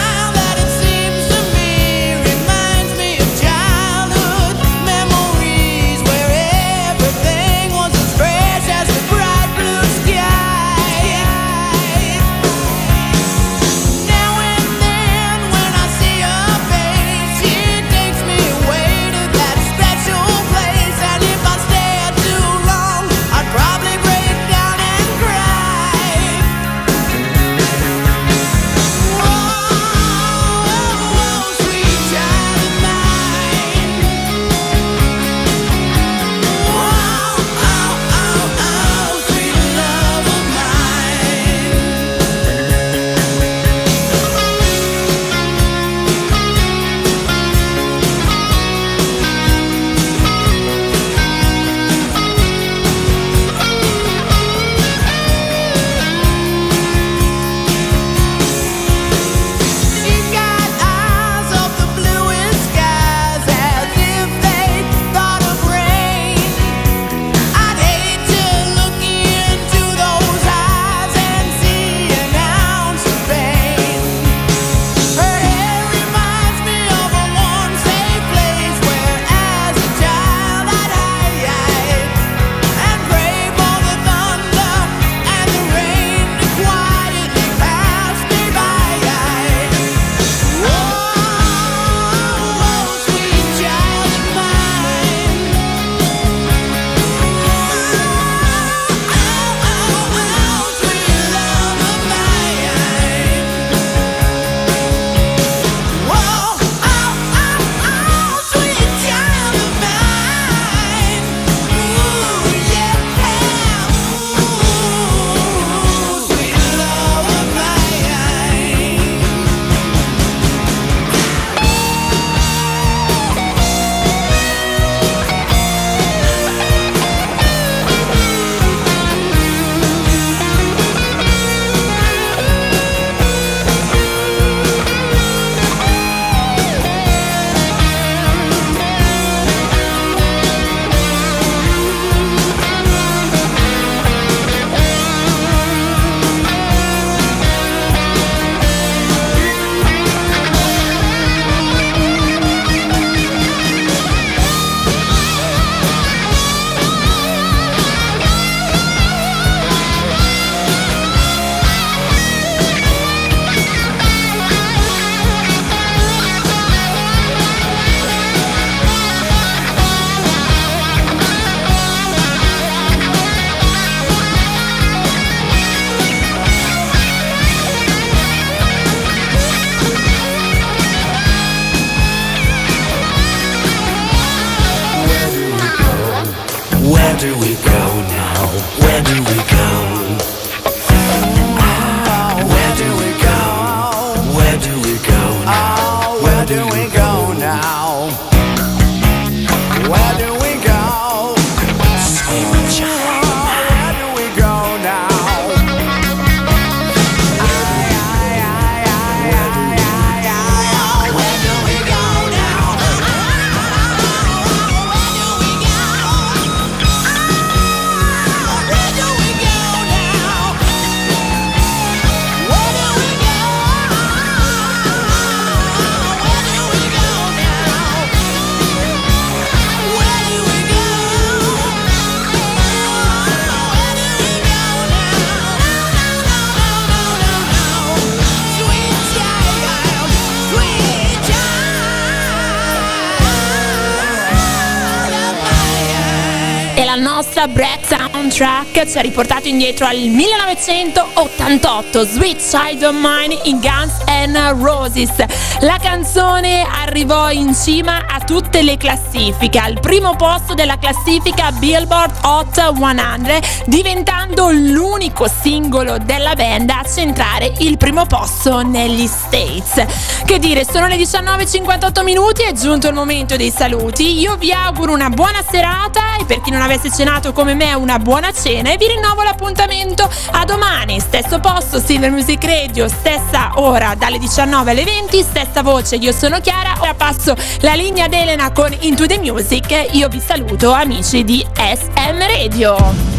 no 247.00 247.09
nostra 247.20 247.49
Break 247.49 247.86
Soundtrack 247.86 248.89
ci 248.89 248.97
ha 248.97 249.01
riportato 249.01 249.49
indietro 249.49 249.86
al 249.86 249.97
1988, 249.97 252.05
Sweet 252.05 252.38
Child 252.38 252.84
of 252.84 252.93
Mine 252.93 253.38
in 253.43 253.59
Guns 253.59 253.91
N' 254.07 254.63
Roses. 254.63 255.11
La 255.59 255.78
canzone 255.82 256.65
arrivò 256.65 257.30
in 257.30 257.53
cima 257.53 258.05
a 258.07 258.22
tutte 258.22 258.61
le 258.61 258.78
classifiche, 258.78 259.59
al 259.59 259.82
primo 259.82 260.15
posto 260.15 260.53
della 260.53 260.78
classifica 260.78 261.51
Billboard 261.51 262.20
Hot 262.22 262.53
100, 262.53 263.65
diventando 263.65 264.51
l'unico 264.51 265.28
singolo 265.28 265.97
della 265.97 266.36
band 266.36 266.70
a 266.70 266.86
centrare 266.88 267.51
il 267.57 267.76
primo 267.76 268.05
posto 268.05 268.61
negli 268.61 269.07
States. 269.07 269.86
Che 270.24 270.39
dire, 270.39 270.63
sono 270.63 270.88
le 270.88 270.95
19.58 270.95 272.01
minuti, 272.01 272.43
è 272.43 272.53
giunto 272.53 272.88
il 272.88 272.93
momento 272.93 273.36
dei 273.36 273.51
saluti. 273.51 274.20
Io 274.20 274.38
vi 274.38 274.53
auguro 274.53 274.93
una 274.93 275.09
buona 275.09 275.43
serata 275.49 276.15
e 276.17 276.24
per 276.24 276.39
chi 276.39 276.51
non 276.51 276.61
avesse 276.61 276.89
cenato 276.89 277.07
come 277.34 277.55
me 277.55 277.74
una 277.74 277.97
buona 277.97 278.32
cena 278.32 278.72
e 278.72 278.78
vi 278.78 278.86
rinnovo 278.86 279.24
l'appuntamento 279.24 280.07
a 280.32 280.45
domani, 280.45 280.99
stesso 280.99 281.39
posto, 281.39 281.80
Silver 281.80 282.12
Music 282.12 282.43
Radio, 282.43 282.88
stessa 282.88 283.53
ora 283.55 283.95
dalle 283.95 284.20
19 284.20 284.72
alle 284.72 284.84
20, 284.84 285.22
stessa 285.24 285.64
voce, 285.64 285.95
io 285.95 286.12
sono 286.12 286.39
Chiara, 286.39 286.76
ora 286.80 286.93
passo 286.93 287.36
la 287.62 287.74
linea 287.74 288.05
ad 288.05 288.14
Elena 288.14 288.51
con 288.51 288.74
Into 288.82 289.07
the 289.07 289.18
Music, 289.18 289.88
io 289.91 290.07
vi 290.07 290.20
saluto 290.20 290.72
amici 290.72 291.24
di 291.24 291.45
SM 291.55 292.20
Radio. 292.20 293.18